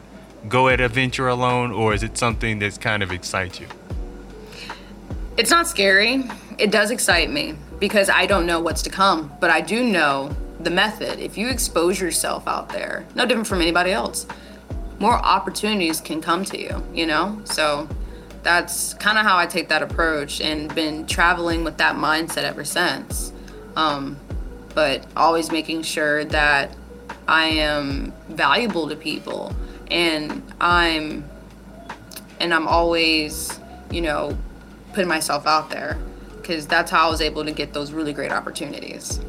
go 0.48 0.68
at 0.68 0.80
a 0.80 0.88
venture 0.88 1.28
alone, 1.28 1.72
or 1.72 1.94
is 1.94 2.02
it 2.02 2.16
something 2.16 2.58
that's 2.58 2.78
kind 2.78 3.02
of 3.02 3.10
excites 3.10 3.60
you? 3.60 3.66
It's 5.36 5.50
not 5.50 5.66
scary. 5.66 6.24
It 6.58 6.70
does 6.70 6.90
excite 6.90 7.30
me 7.30 7.54
because 7.78 8.10
I 8.10 8.26
don't 8.26 8.46
know 8.46 8.60
what's 8.60 8.82
to 8.82 8.90
come, 8.90 9.32
but 9.40 9.50
I 9.50 9.60
do 9.60 9.84
know 9.84 10.34
the 10.60 10.70
method. 10.70 11.20
If 11.20 11.38
you 11.38 11.48
expose 11.48 12.00
yourself 12.00 12.46
out 12.48 12.68
there, 12.70 13.06
no 13.14 13.24
different 13.24 13.46
from 13.46 13.60
anybody 13.60 13.92
else, 13.92 14.26
more 14.98 15.14
opportunities 15.14 16.00
can 16.00 16.20
come 16.20 16.44
to 16.46 16.60
you, 16.60 16.84
you 16.92 17.06
know? 17.06 17.40
So 17.44 17.88
that's 18.42 18.94
kind 18.94 19.18
of 19.18 19.24
how 19.24 19.36
I 19.36 19.46
take 19.46 19.68
that 19.68 19.82
approach 19.82 20.40
and 20.40 20.74
been 20.74 21.06
traveling 21.06 21.64
with 21.64 21.76
that 21.78 21.96
mindset 21.96 22.44
ever 22.44 22.64
since. 22.64 23.32
Um, 23.76 24.18
but 24.74 25.06
always 25.16 25.52
making 25.52 25.82
sure 25.82 26.24
that 26.26 26.74
I 27.28 27.44
am 27.44 28.12
valuable 28.28 28.88
to 28.88 28.96
people 28.96 29.54
and 29.90 30.42
I'm 30.60 31.28
and 32.40 32.54
I'm 32.54 32.68
always, 32.68 33.58
you 33.90 34.00
know, 34.00 34.36
putting 34.92 35.08
myself 35.08 35.46
out 35.46 35.70
there 35.70 35.98
because 36.36 36.66
that's 36.66 36.90
how 36.90 37.08
I 37.08 37.10
was 37.10 37.20
able 37.20 37.44
to 37.44 37.52
get 37.52 37.72
those 37.72 37.92
really 37.92 38.12
great 38.12 38.32
opportunities. 38.32 39.20